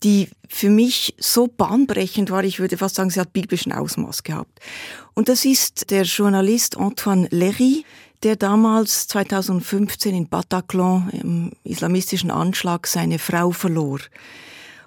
die 0.02 0.28
für 0.48 0.70
mich 0.70 1.14
so 1.18 1.46
bahnbrechend 1.46 2.30
war, 2.30 2.44
ich 2.44 2.58
würde 2.58 2.76
fast 2.76 2.96
sagen, 2.96 3.10
sie 3.10 3.20
hat 3.20 3.32
biblischen 3.32 3.72
Ausmaß 3.72 4.22
gehabt. 4.22 4.60
Und 5.14 5.28
das 5.28 5.44
ist 5.44 5.90
der 5.90 6.02
Journalist 6.02 6.76
Antoine 6.76 7.28
Lery, 7.30 7.84
der 8.22 8.36
damals 8.36 9.08
2015 9.08 10.14
in 10.14 10.28
Bataclan 10.28 11.10
im 11.12 11.52
islamistischen 11.62 12.30
Anschlag 12.30 12.86
seine 12.86 13.18
Frau 13.18 13.50
verlor. 13.50 14.00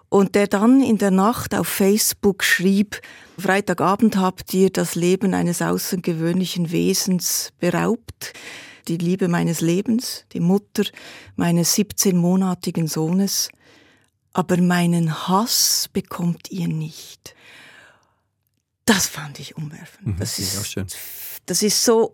Und 0.09 0.35
der 0.35 0.47
dann 0.47 0.81
in 0.81 0.97
der 0.97 1.11
Nacht 1.11 1.53
auf 1.53 1.67
Facebook 1.67 2.43
schrieb, 2.43 3.01
Freitagabend 3.37 4.17
habt 4.17 4.53
ihr 4.53 4.69
das 4.69 4.95
Leben 4.95 5.33
eines 5.33 5.61
außergewöhnlichen 5.61 6.71
Wesens 6.71 7.51
beraubt, 7.59 8.33
die 8.87 8.97
Liebe 8.97 9.27
meines 9.27 9.59
Lebens, 9.61 10.25
die 10.31 10.39
Mutter 10.39 10.83
meines 11.35 11.75
17-monatigen 11.75 12.87
Sohnes. 12.87 13.49
aber 14.33 14.57
meinen 14.57 15.27
Hass 15.27 15.89
bekommt 15.91 16.51
ihr 16.51 16.67
nicht. 16.67 17.35
Das 18.85 19.07
fand 19.07 19.39
ich 19.39 19.57
umwerfend. 19.57 20.07
Mhm, 20.07 20.17
das, 20.19 20.39
ist, 20.39 20.59
auch 20.59 20.65
schön. 20.65 20.87
das 21.47 21.63
ist 21.63 21.83
so 21.83 22.13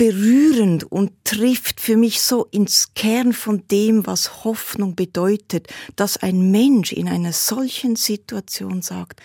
berührend 0.00 0.90
und 0.90 1.12
trifft 1.24 1.78
für 1.78 1.98
mich 1.98 2.22
so 2.22 2.46
ins 2.46 2.94
Kern 2.94 3.34
von 3.34 3.66
dem, 3.70 4.06
was 4.06 4.44
Hoffnung 4.44 4.96
bedeutet, 4.96 5.68
dass 5.94 6.16
ein 6.16 6.50
Mensch 6.50 6.90
in 6.92 7.06
einer 7.06 7.34
solchen 7.34 7.96
Situation 7.96 8.80
sagt, 8.80 9.20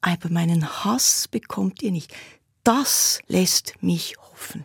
aber 0.00 0.28
meinen 0.28 0.84
Hass 0.84 1.28
bekommt 1.28 1.80
ihr 1.80 1.92
nicht. 1.92 2.12
Das 2.64 3.20
lässt 3.28 3.74
mich 3.82 4.16
hoffen. 4.18 4.64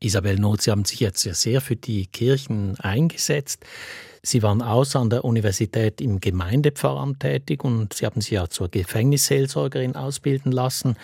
Isabel 0.00 0.38
Not, 0.38 0.62
Sie 0.62 0.70
haben 0.70 0.86
sich 0.86 1.00
jetzt 1.00 1.22
ja 1.24 1.34
sehr 1.34 1.60
für 1.60 1.76
die 1.76 2.06
Kirchen 2.06 2.80
eingesetzt. 2.80 3.66
Sie 4.22 4.42
waren 4.42 4.62
außer 4.62 4.98
an 4.98 5.10
der 5.10 5.26
Universität 5.26 6.00
im 6.00 6.18
Gemeindepfarramt 6.18 7.20
tätig 7.20 7.62
und 7.62 7.92
Sie 7.92 8.06
haben 8.06 8.22
sich 8.22 8.30
ja 8.30 8.48
zur 8.48 8.70
Gefängnisseelsorgerin 8.70 9.96
ausbilden 9.96 10.50
lassen. 10.50 10.96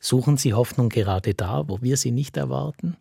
Suchen 0.00 0.36
Sie 0.36 0.54
Hoffnung 0.54 0.88
gerade 0.88 1.34
da, 1.34 1.64
wo 1.68 1.78
wir 1.82 1.96
sie 1.96 2.12
nicht 2.12 2.36
erwarten? 2.36 2.96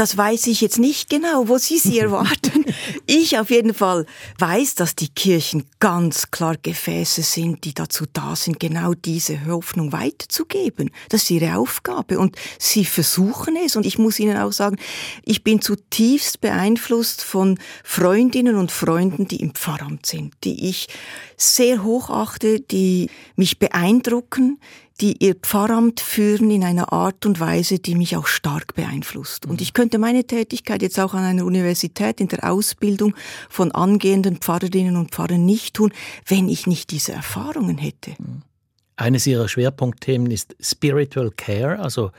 Das 0.00 0.16
weiß 0.16 0.46
ich 0.46 0.62
jetzt 0.62 0.78
nicht 0.78 1.10
genau, 1.10 1.48
wo 1.48 1.58
Sie 1.58 1.76
sie 1.76 1.98
erwarten. 1.98 2.64
Ich 3.04 3.38
auf 3.38 3.50
jeden 3.50 3.74
Fall 3.74 4.06
weiß, 4.38 4.74
dass 4.76 4.96
die 4.96 5.08
Kirchen 5.08 5.66
ganz 5.78 6.30
klar 6.30 6.56
Gefäße 6.56 7.20
sind, 7.20 7.64
die 7.64 7.74
dazu 7.74 8.06
da 8.10 8.34
sind, 8.34 8.58
genau 8.58 8.94
diese 8.94 9.44
Hoffnung 9.44 9.92
weiterzugeben. 9.92 10.90
Das 11.10 11.24
ist 11.24 11.30
ihre 11.30 11.58
Aufgabe 11.58 12.18
und 12.18 12.36
sie 12.58 12.86
versuchen 12.86 13.56
es. 13.56 13.76
Und 13.76 13.84
ich 13.84 13.98
muss 13.98 14.18
Ihnen 14.18 14.38
auch 14.38 14.52
sagen, 14.52 14.76
ich 15.22 15.44
bin 15.44 15.60
zutiefst 15.60 16.40
beeinflusst 16.40 17.22
von 17.22 17.58
Freundinnen 17.84 18.56
und 18.56 18.72
Freunden, 18.72 19.28
die 19.28 19.40
im 19.42 19.54
Pfarramt 19.54 20.06
sind, 20.06 20.32
die 20.44 20.68
ich 20.70 20.88
sehr 21.36 21.84
hochachte, 21.84 22.60
die 22.60 23.10
mich 23.36 23.58
beeindrucken, 23.58 24.60
die 25.00 25.16
ihr 25.24 25.34
Pfarramt 25.34 26.00
führen 26.00 26.50
in 26.50 26.62
einer 26.62 26.92
Art 26.92 27.24
und 27.24 27.40
Weise, 27.40 27.78
die 27.78 27.94
mich 27.94 28.16
auch 28.16 28.26
stark 28.26 28.74
beeinflusst. 28.74 29.46
Und 29.46 29.60
ich 29.60 29.72
könnte 29.72 29.98
meine 29.98 30.24
Tätigkeit 30.24 30.82
jetzt 30.82 31.00
auch 31.00 31.14
an 31.14 31.24
einer 31.24 31.44
Universität 31.44 32.20
in 32.20 32.28
der 32.28 32.50
Ausbildung 32.50 33.14
von 33.48 33.72
angehenden 33.72 34.36
Pfarrerinnen 34.36 34.96
und 34.96 35.12
Pfarrern 35.12 35.44
nicht 35.44 35.74
tun, 35.74 35.92
wenn 36.26 36.48
ich 36.48 36.66
nicht 36.66 36.90
diese 36.90 37.12
Erfahrungen 37.12 37.78
hätte. 37.78 38.12
Eines 38.96 39.26
ihrer 39.26 39.48
Schwerpunktthemen 39.48 40.30
ist 40.30 40.54
Spiritual 40.60 41.30
Care, 41.30 41.78
also 41.78 42.10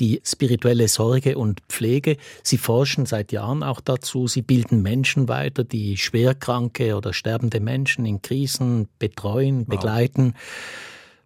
die 0.00 0.20
spirituelle 0.24 0.88
Sorge 0.88 1.38
und 1.38 1.60
Pflege. 1.68 2.16
Sie 2.42 2.58
forschen 2.58 3.06
seit 3.06 3.32
Jahren 3.32 3.62
auch 3.62 3.80
dazu. 3.80 4.26
Sie 4.26 4.42
bilden 4.42 4.82
Menschen 4.82 5.28
weiter, 5.28 5.64
die 5.64 5.96
schwerkranke 5.96 6.96
oder 6.96 7.12
sterbende 7.12 7.60
Menschen 7.60 8.04
in 8.04 8.20
Krisen 8.20 8.88
betreuen, 8.98 9.60
wow. 9.60 9.66
begleiten. 9.68 10.34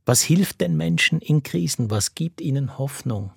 Was 0.04 0.22
hilft 0.22 0.60
den 0.60 0.76
Menschen 0.76 1.20
in 1.20 1.42
Krisen? 1.42 1.90
Was 1.90 2.14
gibt 2.14 2.40
ihnen 2.40 2.78
Hoffnung? 2.78 3.32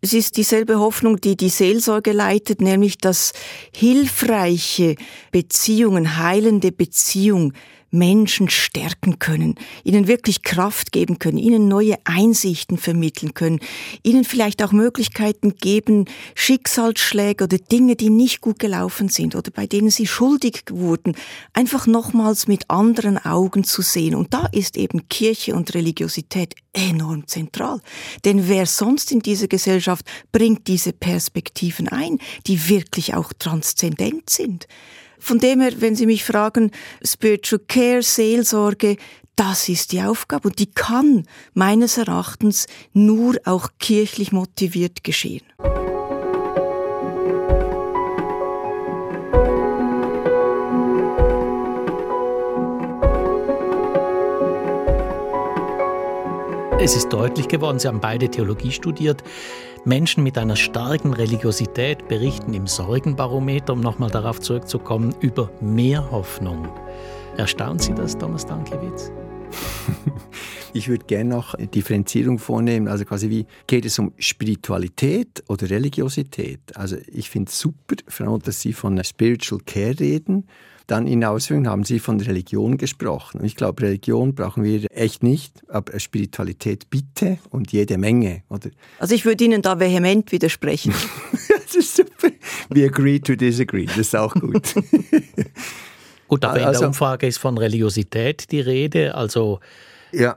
Es 0.00 0.12
ist 0.12 0.36
dieselbe 0.36 0.78
Hoffnung, 0.78 1.20
die 1.20 1.36
die 1.36 1.48
Seelsorge 1.48 2.12
leitet, 2.12 2.60
nämlich 2.60 2.98
dass 2.98 3.32
hilfreiche 3.74 4.96
Beziehungen, 5.30 6.18
heilende 6.18 6.72
Beziehung 6.72 7.54
Menschen 7.94 8.50
stärken 8.50 9.18
können, 9.18 9.54
ihnen 9.84 10.06
wirklich 10.08 10.42
Kraft 10.42 10.92
geben 10.92 11.18
können, 11.18 11.38
ihnen 11.38 11.68
neue 11.68 11.96
Einsichten 12.04 12.76
vermitteln 12.76 13.34
können, 13.34 13.60
ihnen 14.02 14.24
vielleicht 14.24 14.62
auch 14.62 14.72
Möglichkeiten 14.72 15.54
geben, 15.54 16.06
Schicksalsschläge 16.34 17.44
oder 17.44 17.58
Dinge, 17.58 17.96
die 17.96 18.10
nicht 18.10 18.40
gut 18.40 18.58
gelaufen 18.58 19.08
sind 19.08 19.34
oder 19.36 19.50
bei 19.50 19.66
denen 19.66 19.90
sie 19.90 20.06
schuldig 20.06 20.64
wurden, 20.70 21.14
einfach 21.52 21.86
nochmals 21.86 22.48
mit 22.48 22.68
anderen 22.68 23.16
Augen 23.16 23.64
zu 23.64 23.80
sehen. 23.80 24.14
Und 24.14 24.34
da 24.34 24.46
ist 24.52 24.76
eben 24.76 25.08
Kirche 25.08 25.54
und 25.54 25.72
Religiosität 25.74 26.54
enorm 26.72 27.26
zentral. 27.26 27.80
Denn 28.24 28.48
wer 28.48 28.66
sonst 28.66 29.12
in 29.12 29.20
dieser 29.20 29.46
Gesellschaft 29.48 30.04
bringt 30.32 30.66
diese 30.66 30.92
Perspektiven 30.92 31.88
ein, 31.88 32.18
die 32.46 32.68
wirklich 32.68 33.14
auch 33.14 33.32
transzendent 33.32 34.28
sind? 34.28 34.66
Von 35.18 35.38
dem 35.38 35.60
her, 35.60 35.72
wenn 35.78 35.96
Sie 35.96 36.06
mich 36.06 36.24
fragen, 36.24 36.70
Spiritual 37.04 37.60
Care, 37.66 38.02
Seelsorge, 38.02 38.96
das 39.36 39.68
ist 39.68 39.92
die 39.92 40.00
Aufgabe 40.00 40.48
und 40.48 40.58
die 40.58 40.70
kann 40.70 41.26
meines 41.54 41.98
Erachtens 41.98 42.66
nur 42.92 43.36
auch 43.44 43.68
kirchlich 43.80 44.30
motiviert 44.30 45.02
geschehen. 45.02 45.42
Es 56.84 56.94
ist 56.94 57.08
deutlich 57.08 57.48
geworden, 57.48 57.78
Sie 57.78 57.88
haben 57.88 58.00
beide 58.00 58.28
Theologie 58.28 58.70
studiert. 58.70 59.22
Menschen 59.86 60.22
mit 60.22 60.38
einer 60.38 60.56
starken 60.56 61.12
Religiosität 61.12 62.08
berichten 62.08 62.54
im 62.54 62.66
Sorgenbarometer, 62.66 63.74
um 63.74 63.80
nochmal 63.80 64.10
darauf 64.10 64.40
zurückzukommen, 64.40 65.14
über 65.20 65.50
mehr 65.60 66.10
Hoffnung. 66.10 66.68
Erstaunt 67.36 67.82
Sie 67.82 67.94
das, 67.94 68.16
Thomas 68.16 68.46
Dankiewicz? 68.46 69.12
Ich 70.76 70.88
würde 70.88 71.04
gerne 71.04 71.30
noch 71.30 71.54
eine 71.54 71.68
Differenzierung 71.68 72.40
vornehmen. 72.40 72.88
Also 72.88 73.04
quasi 73.04 73.30
wie 73.30 73.46
geht 73.68 73.84
es 73.84 73.96
um 74.00 74.12
Spiritualität 74.18 75.44
oder 75.46 75.70
Religiosität? 75.70 76.58
Also 76.74 76.96
ich 77.06 77.30
finde 77.30 77.50
es 77.50 77.60
super, 77.60 77.94
Frau, 78.08 78.38
dass 78.38 78.60
Sie 78.60 78.72
von 78.72 79.02
Spiritual 79.04 79.60
Care 79.64 80.00
reden. 80.00 80.48
Dann 80.86 81.06
in 81.06 81.24
Ausführungen 81.24 81.68
haben 81.68 81.84
Sie 81.84 81.98
von 81.98 82.20
Religion 82.20 82.76
gesprochen. 82.76 83.40
Und 83.40 83.46
ich 83.46 83.56
glaube, 83.56 83.82
Religion 83.82 84.34
brauchen 84.34 84.64
wir 84.64 84.84
echt 84.90 85.22
nicht, 85.22 85.62
aber 85.68 85.98
Spiritualität 85.98 86.90
bitte 86.90 87.38
und 87.48 87.72
jede 87.72 87.96
Menge. 87.96 88.42
Oder? 88.50 88.70
Also 88.98 89.14
ich 89.14 89.24
würde 89.24 89.44
Ihnen 89.44 89.62
da 89.62 89.80
vehement 89.80 90.30
widersprechen. 90.30 90.92
das 91.48 91.74
ist 91.74 91.96
super. 91.96 92.28
We 92.68 92.84
agree 92.84 93.18
to 93.18 93.34
disagree. 93.34 93.86
Das 93.86 93.96
ist 93.96 94.16
auch 94.16 94.34
gut. 94.34 94.74
gut, 96.28 96.44
aber 96.44 96.58
in 96.58 96.64
also, 96.64 96.80
der 96.80 96.88
Umfrage 96.88 97.26
ist 97.26 97.38
von 97.38 97.56
Religiosität 97.56 98.50
die 98.52 98.60
Rede. 98.60 99.14
Also 99.14 99.60
ja. 100.12 100.36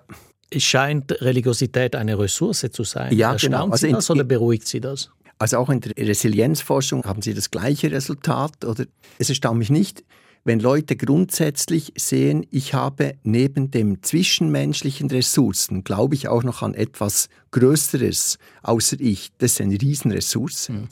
es 0.49 0.63
scheint 0.63 1.11
Religiosität 1.21 1.93
eine 1.93 2.17
Ressource 2.17 2.65
zu 2.71 2.85
sein. 2.85 3.13
Ja, 3.13 3.33
Erstaunt 3.33 3.53
genau. 3.53 3.71
Also 3.71 3.87
Sie 3.87 3.91
das 3.91 4.09
in, 4.09 4.15
oder 4.15 4.23
beruhigt 4.23 4.65
Sie 4.65 4.79
das? 4.79 5.09
Also 5.39 5.57
auch 5.57 5.69
in 5.69 5.81
der 5.81 5.91
Resilienzforschung 5.97 7.03
haben 7.03 7.21
Sie 7.21 7.33
das 7.33 7.51
gleiche 7.51 7.91
Resultat. 7.91 8.63
Oder 8.63 8.85
es 9.19 9.27
erstaunt 9.27 9.59
mich 9.59 9.69
nicht, 9.69 10.05
wenn 10.47 10.61
Leute 10.61 10.95
grundsätzlich 10.95 11.91
sehen, 11.97 12.47
ich 12.51 12.73
habe 12.73 13.15
neben 13.23 13.69
dem 13.69 14.01
zwischenmenschlichen 14.01 15.09
Ressourcen, 15.09 15.83
glaube 15.83 16.15
ich 16.15 16.29
auch 16.29 16.43
noch 16.43 16.61
an 16.61 16.73
etwas 16.73 17.27
Größeres 17.51 18.37
außer 18.63 18.95
ich. 19.01 19.29
Das 19.39 19.51
ist 19.51 19.61
eine 19.61 19.79
Riesenressource. 19.79 20.69
Mhm. 20.69 20.87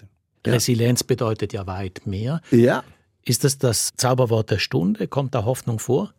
Ja. 0.46 0.54
Resilienz 0.54 1.04
bedeutet 1.04 1.54
ja 1.54 1.66
weit 1.68 2.06
mehr. 2.06 2.42
Ja. 2.52 2.84
Ist 3.24 3.46
das 3.46 3.58
das 3.58 3.94
Zauberwort 3.96 4.52
der 4.52 4.60
Stunde? 4.60 5.08
Kommt 5.08 5.34
da 5.34 5.46
Hoffnung 5.46 5.80
vor? 5.80 6.14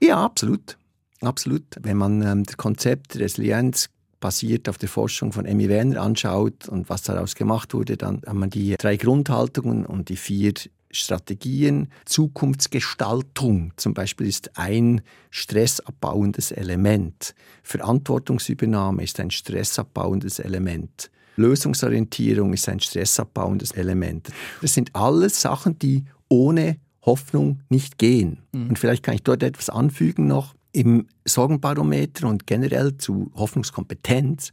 Ja, 0.00 0.24
absolut. 0.24 0.78
Absolut. 1.20 1.64
Wenn 1.82 1.96
man 1.96 2.22
ähm, 2.22 2.44
das 2.44 2.56
Konzept 2.56 3.16
Resilienz 3.18 3.90
basiert 4.20 4.68
auf 4.68 4.78
der 4.78 4.88
Forschung 4.88 5.32
von 5.32 5.44
Emmy 5.44 5.68
Werner 5.68 6.00
anschaut 6.00 6.68
und 6.68 6.88
was 6.88 7.02
daraus 7.02 7.34
gemacht 7.34 7.74
wurde, 7.74 7.96
dann 7.96 8.22
haben 8.24 8.38
wir 8.38 8.46
die 8.46 8.76
drei 8.78 8.96
Grundhaltungen 8.96 9.84
und 9.84 10.08
die 10.08 10.16
vier 10.16 10.54
Strategien. 10.90 11.88
Zukunftsgestaltung 12.04 13.72
zum 13.76 13.94
Beispiel 13.94 14.26
ist 14.26 14.56
ein 14.58 15.02
stressabbauendes 15.30 16.52
Element. 16.52 17.34
Verantwortungsübernahme 17.62 19.02
ist 19.02 19.20
ein 19.20 19.30
stressabbauendes 19.30 20.38
Element. 20.38 21.10
Lösungsorientierung 21.36 22.52
ist 22.52 22.68
ein 22.68 22.80
stressabbauendes 22.80 23.72
Element. 23.72 24.28
Das 24.60 24.74
sind 24.74 24.94
alles 24.94 25.40
Sachen, 25.40 25.78
die 25.78 26.04
ohne 26.28 26.76
Hoffnung 27.02 27.60
nicht 27.68 27.98
gehen. 27.98 28.38
Mhm. 28.52 28.70
Und 28.70 28.78
vielleicht 28.78 29.02
kann 29.02 29.14
ich 29.14 29.22
dort 29.22 29.42
etwas 29.42 29.70
anfügen 29.70 30.26
noch. 30.26 30.54
Im 30.72 31.08
Sorgenbarometer 31.24 32.28
und 32.28 32.46
generell 32.46 32.96
zu 32.96 33.32
Hoffnungskompetenz 33.34 34.52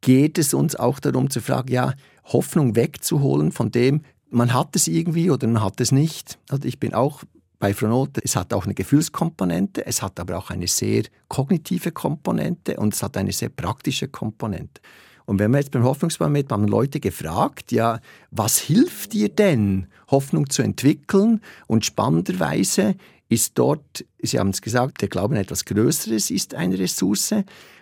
geht 0.00 0.38
es 0.38 0.54
uns 0.54 0.74
auch 0.74 0.98
darum 0.98 1.30
zu 1.30 1.40
fragen, 1.40 1.72
ja, 1.72 1.94
Hoffnung 2.24 2.74
wegzuholen 2.74 3.52
von 3.52 3.70
dem, 3.70 4.02
man 4.36 4.52
hat 4.52 4.76
es 4.76 4.86
irgendwie 4.86 5.30
oder 5.30 5.46
man 5.46 5.62
hat 5.62 5.80
es 5.80 5.92
nicht. 5.92 6.38
Also 6.50 6.68
ich 6.68 6.78
bin 6.78 6.92
auch 6.92 7.22
bei 7.58 7.72
Fronote, 7.72 8.20
es 8.22 8.36
hat 8.36 8.52
auch 8.52 8.66
eine 8.66 8.74
Gefühlskomponente, 8.74 9.86
es 9.86 10.02
hat 10.02 10.20
aber 10.20 10.36
auch 10.36 10.50
eine 10.50 10.68
sehr 10.68 11.04
kognitive 11.28 11.90
Komponente 11.90 12.76
und 12.76 12.92
es 12.92 13.02
hat 13.02 13.16
eine 13.16 13.32
sehr 13.32 13.48
praktische 13.48 14.08
Komponente. 14.08 14.82
Und 15.24 15.38
wenn 15.38 15.50
wir 15.52 15.58
jetzt 15.58 15.70
beim 15.70 15.84
Hoffnungsbarometer 15.84 16.54
haben 16.54 16.68
Leute 16.68 17.00
gefragt, 17.00 17.72
ja, 17.72 17.98
was 18.30 18.58
hilft 18.58 19.14
dir 19.14 19.30
denn, 19.30 19.86
Hoffnung 20.08 20.50
zu 20.50 20.60
entwickeln? 20.60 21.40
Und 21.66 21.86
spannenderweise 21.86 22.94
ist 23.30 23.52
dort, 23.58 24.04
Sie 24.20 24.38
haben 24.38 24.50
es 24.50 24.60
gesagt, 24.60 25.00
der 25.00 25.08
Glaube 25.08 25.34
an 25.34 25.40
etwas 25.40 25.64
Größeres 25.64 26.30
ist 26.30 26.54
eine 26.54 26.78
Ressource. 26.78 27.34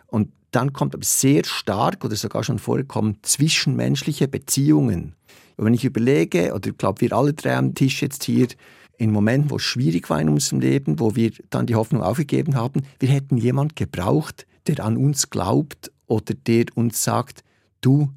Und 0.06 0.30
dann 0.52 0.72
kommt 0.72 0.94
aber 0.94 1.04
sehr 1.04 1.44
stark 1.44 2.04
oder 2.04 2.14
sogar 2.14 2.44
schon 2.44 2.60
vorkommen 2.60 3.18
zwischenmenschliche 3.22 4.28
Beziehungen. 4.28 5.16
Und 5.56 5.64
wenn 5.64 5.74
ich 5.74 5.84
überlege, 5.84 6.52
oder 6.54 6.70
ich 6.70 6.78
glaube, 6.78 7.00
wir 7.00 7.12
alle 7.12 7.32
drei 7.32 7.56
am 7.56 7.74
Tisch 7.74 8.02
jetzt 8.02 8.24
hier, 8.24 8.48
in 8.96 9.10
Momenten, 9.10 9.50
wo 9.50 9.56
es 9.56 9.62
schwierig 9.62 10.08
war 10.10 10.20
in 10.20 10.28
unserem 10.28 10.60
Leben, 10.60 11.00
wo 11.00 11.16
wir 11.16 11.32
dann 11.50 11.66
die 11.66 11.74
Hoffnung 11.74 12.02
aufgegeben 12.02 12.54
haben, 12.54 12.82
wir 13.00 13.08
hätten 13.08 13.36
jemand 13.36 13.76
gebraucht, 13.76 14.46
der 14.66 14.84
an 14.84 14.96
uns 14.96 15.30
glaubt 15.30 15.90
oder 16.06 16.34
der 16.34 16.66
uns 16.74 17.02
sagt, 17.02 17.42
du, 17.80 18.10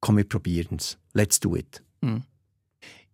komm, 0.00 0.16
wir 0.16 0.28
probieren's, 0.28 0.98
let's 1.12 1.40
do 1.40 1.56
it. 1.56 1.82
Mhm. 2.00 2.22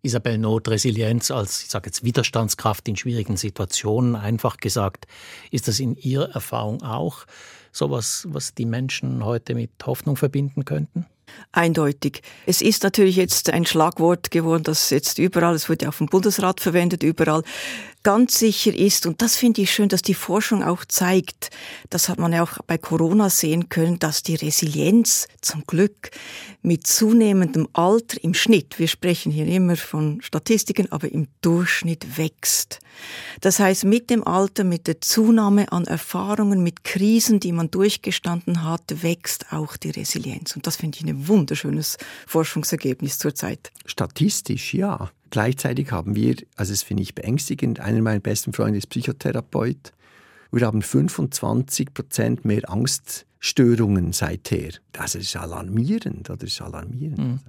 Isabel 0.05 0.37
Not, 0.37 0.69
Resilienz 0.69 1.31
als, 1.31 1.63
ich 1.63 1.69
sage 1.69 1.87
jetzt, 1.87 2.03
Widerstandskraft 2.03 2.89
in 2.89 2.97
schwierigen 2.97 3.37
Situationen, 3.37 4.17
einfach 4.17 4.57
gesagt, 4.57 5.07
ist 5.53 5.69
das 5.69 5.79
in 5.79 5.95
Ihrer 5.97 6.31
Erfahrung 6.31 6.83
auch 6.83 7.25
sowas, 7.71 8.27
was 8.29 8.53
die 8.53 8.67
Menschen 8.67 9.25
heute 9.25 9.55
mit 9.55 9.71
Hoffnung 9.87 10.17
verbinden 10.17 10.65
könnten? 10.65 11.07
Eindeutig. 11.53 12.23
Es 12.47 12.63
ist 12.63 12.83
natürlich 12.83 13.17
jetzt 13.17 13.51
ein 13.51 13.67
Schlagwort 13.67 14.31
geworden, 14.31 14.63
das 14.63 14.91
jetzt 14.91 15.19
überall, 15.19 15.55
es 15.55 15.69
wird 15.69 15.83
ja 15.83 15.91
auch 15.91 15.95
vom 15.95 16.07
Bundesrat 16.07 16.61
verwendet, 16.61 17.03
überall 17.03 17.43
ganz 18.03 18.39
sicher 18.39 18.75
ist, 18.75 19.07
und 19.07 19.23
das 19.23 19.37
finde 19.37 19.63
ich 19.63 19.73
schön, 19.73 19.89
dass 19.89 20.03
die 20.03 20.15
Forschung 20.15 20.63
auch 20.63 20.85
zeigt, 20.85 21.51
das 21.91 22.09
hat 22.09 22.19
man 22.19 22.33
ja 22.33 22.43
auch 22.43 22.59
bei 22.67 22.79
Corona 22.79 23.31
sehen 23.31 23.69
können, 23.69 23.99
dass 23.99 24.23
die 24.23 24.35
Resilienz 24.35 25.29
zum 25.41 25.65
Glück 25.67 26.11
mit 26.63 26.87
zunehmendem 26.87 27.69
Alter 27.73 28.23
im 28.23 28.35
Schnitt, 28.35 28.79
wir 28.79 28.89
sprechen 28.89 29.33
hier 29.33 29.47
immer 29.47 29.77
von 29.77 30.21
Statistiken, 30.23 30.91
aber 30.91 31.11
im 31.11 31.29
Durchschnitt 31.41 32.19
wächst. 32.19 32.81
Das 33.41 33.59
heißt, 33.59 33.85
mit 33.85 34.11
dem 34.11 34.27
Alter, 34.27 34.65
mit 34.65 34.87
der 34.87 35.01
Zunahme 35.01 35.73
an 35.73 35.85
Erfahrungen, 35.85 36.63
mit 36.63 36.85
Krisen, 36.85 37.41
die 37.41 37.53
man 37.53 37.71
durchgestanden 37.71 38.65
hat, 38.65 39.03
wächst 39.03 39.53
auch 39.53 39.77
die 39.77 39.91
Resilienz. 39.91 40.55
Und 40.57 40.67
das 40.67 40.77
finde 40.77 40.99
ich 40.99 41.07
ein 41.07 41.29
wunderschönes 41.29 41.97
Forschungsergebnis 42.27 43.19
zurzeit. 43.19 43.73
Statistisch, 43.87 44.75
ja. 44.75 45.11
Gleichzeitig 45.33 45.91
haben 45.93 46.15
wir, 46.15 46.37
also 46.57 46.75
das 46.75 46.83
finde 46.83 47.03
ich 47.03 47.15
beängstigend, 47.15 47.81
einer 47.81 48.03
meiner 48.03 48.21
besten 48.21 48.53
Freunde 48.53 48.77
ist 48.77 48.91
Psychotherapeut. 48.91 49.95
Wir 50.51 50.67
haben 50.67 50.83
25 50.83 51.95
Prozent 51.95 52.45
mehr 52.45 52.69
Angststörungen 52.69 54.13
seither. 54.13 54.73
Das 54.93 55.15
ist 55.15 55.35
alarmierend, 55.35 56.29
oder 56.29 56.45
ist 56.45 56.61
alarmierend. 56.61 57.19
Mhm. 57.19 57.41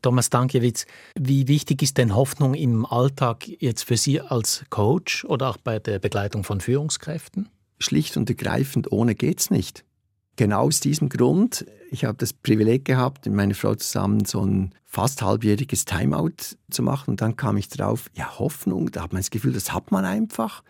Thomas 0.00 0.30
Dankiewicz, 0.30 0.86
wie 1.18 1.48
wichtig 1.48 1.82
ist 1.82 1.98
denn 1.98 2.14
Hoffnung 2.14 2.54
im 2.54 2.86
Alltag 2.86 3.48
jetzt 3.48 3.82
für 3.82 3.96
Sie 3.96 4.20
als 4.20 4.64
Coach 4.70 5.24
oder 5.24 5.50
auch 5.50 5.56
bei 5.56 5.80
der 5.80 5.98
Begleitung 5.98 6.44
von 6.44 6.60
Führungskräften? 6.60 7.48
Schlicht 7.80 8.16
und 8.16 8.30
ergreifend, 8.30 8.92
ohne 8.92 9.16
geht's 9.16 9.50
nicht. 9.50 9.84
Genau 10.36 10.62
aus 10.62 10.80
diesem 10.80 11.08
Grund, 11.08 11.64
ich 11.90 12.04
habe 12.04 12.18
das 12.18 12.32
Privileg 12.32 12.84
gehabt, 12.84 13.26
mit 13.26 13.34
meiner 13.34 13.54
Frau 13.54 13.74
zusammen 13.76 14.24
so 14.24 14.44
ein 14.44 14.74
fast 14.84 15.22
halbjähriges 15.22 15.84
Timeout 15.84 16.56
zu 16.70 16.82
machen. 16.82 17.10
Und 17.10 17.20
dann 17.20 17.36
kam 17.36 17.56
ich 17.56 17.68
drauf, 17.68 18.10
ja, 18.14 18.38
Hoffnung, 18.38 18.90
da 18.90 19.02
hat 19.02 19.12
man 19.12 19.20
das 19.20 19.30
Gefühl, 19.30 19.52
das 19.52 19.72
hat 19.72 19.92
man 19.92 20.04
einfach. 20.04 20.62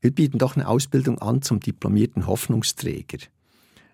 Wir 0.00 0.10
bieten 0.10 0.38
doch 0.38 0.56
eine 0.56 0.68
Ausbildung 0.68 1.18
an 1.20 1.42
zum 1.42 1.60
diplomierten 1.60 2.26
Hoffnungsträger. 2.26 3.18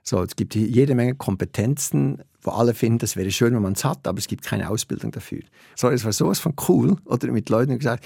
So, 0.03 0.23
es 0.23 0.35
gibt 0.35 0.55
jede 0.55 0.95
Menge 0.95 1.15
Kompetenzen, 1.15 2.23
wo 2.41 2.51
alle 2.51 2.75
finden, 2.75 2.99
das 2.99 3.15
wäre 3.15 3.31
schön, 3.31 3.55
wenn 3.55 3.63
man 3.63 3.75
es 3.75 3.85
hat, 3.85 4.07
aber 4.09 4.19
es 4.19 4.27
gibt 4.27 4.43
keine 4.43 4.69
Ausbildung 4.69 5.13
dafür. 5.13 5.43
So, 5.77 5.89
es 5.91 6.05
war 6.05 6.13
sowas 6.13 6.41
von 6.41 6.55
cool. 6.69 6.97
Oder 7.05 7.31
mit 7.31 7.49
Leuten 7.51 7.79
gesagt, 7.79 8.05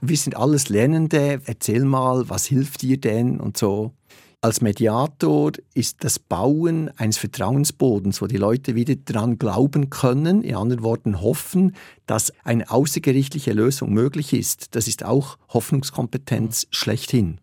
wir 0.00 0.16
sind 0.16 0.36
alles 0.36 0.68
Lernende, 0.68 1.40
erzähl 1.46 1.84
mal, 1.84 2.28
was 2.28 2.46
hilft 2.46 2.82
dir 2.82 3.00
denn 3.00 3.40
und 3.40 3.56
so. 3.56 3.94
Als 4.40 4.60
Mediator 4.60 5.50
ist 5.74 6.04
das 6.04 6.20
Bauen 6.20 6.96
eines 6.96 7.18
Vertrauensbodens, 7.18 8.22
wo 8.22 8.28
die 8.28 8.36
Leute 8.36 8.76
wieder 8.76 8.94
daran 8.94 9.36
glauben 9.36 9.90
können, 9.90 10.44
in 10.44 10.54
anderen 10.54 10.84
Worten 10.84 11.20
hoffen, 11.20 11.74
dass 12.06 12.32
eine 12.44 12.70
außergerichtliche 12.70 13.52
Lösung 13.52 13.92
möglich 13.92 14.32
ist. 14.32 14.76
Das 14.76 14.86
ist 14.86 15.04
auch 15.04 15.38
Hoffnungskompetenz 15.48 16.66
mhm. 16.66 16.68
schlechthin. 16.70 17.40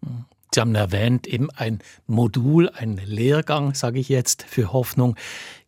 Sie 0.53 0.61
haben 0.61 0.73
erwähnt, 0.73 1.27
eben 1.27 1.49
ein 1.49 1.79
Modul, 2.07 2.69
ein 2.69 2.95
Lehrgang, 3.03 3.73
sage 3.73 3.99
ich 3.99 4.07
jetzt, 4.07 4.43
für 4.43 4.71
Hoffnung. 4.71 5.17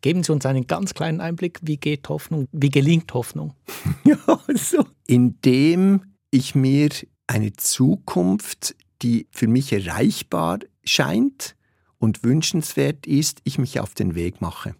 Geben 0.00 0.22
Sie 0.22 0.32
uns 0.32 0.46
einen 0.46 0.66
ganz 0.66 0.94
kleinen 0.94 1.20
Einblick, 1.20 1.58
wie 1.60 1.76
geht 1.76 2.08
Hoffnung, 2.08 2.48
wie 2.52 2.70
gelingt 2.70 3.12
Hoffnung? 3.12 3.52
ja, 4.04 4.16
so. 4.54 4.86
Indem 5.06 6.04
ich 6.30 6.54
mir 6.54 6.88
eine 7.26 7.52
Zukunft, 7.52 8.76
die 9.02 9.26
für 9.30 9.46
mich 9.46 9.74
erreichbar 9.74 10.60
scheint 10.88 11.56
und 11.98 12.24
wünschenswert 12.24 13.06
ist, 13.06 13.40
ich 13.44 13.58
mich 13.58 13.80
auf 13.80 13.94
den 13.94 14.14
Weg 14.14 14.40
mache. 14.40 14.74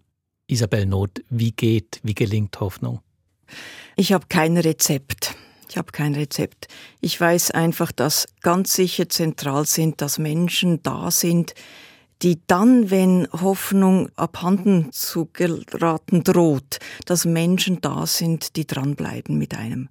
Isabel 0.47 0.87
Not, 0.87 1.23
wie 1.29 1.53
geht, 1.53 2.01
wie 2.03 2.15
gelingt 2.15 2.59
Hoffnung? 2.61 3.01
Ich 3.97 4.13
habe 4.13 4.27
kein 4.29 4.57
Rezept. 4.57 5.35
Ich 5.69 5.77
habe 5.77 5.93
kein 5.93 6.15
Rezept. 6.15 6.69
Ich 7.01 7.21
weiß 7.21 7.51
einfach, 7.51 7.93
dass 7.93 8.27
ganz 8.41 8.73
sicher 8.73 9.09
zentral 9.09 9.67
sind, 9.67 10.01
dass 10.01 10.19
Menschen 10.19 10.83
da 10.83 11.11
sind, 11.11 11.55
die 12.23 12.41
dann, 12.47 12.91
wenn 12.91 13.29
Hoffnung 13.33 14.09
abhanden 14.17 14.91
zu 14.93 15.29
geraten 15.33 16.25
droht, 16.25 16.79
dass 17.05 17.25
Menschen 17.25 17.81
da 17.81 18.07
sind, 18.07 18.57
die 18.57 18.67
dranbleiben 18.67 19.37
mit 19.39 19.55
einem. 19.55 19.89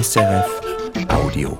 SRF 0.00 0.60
Audio. 1.08 1.58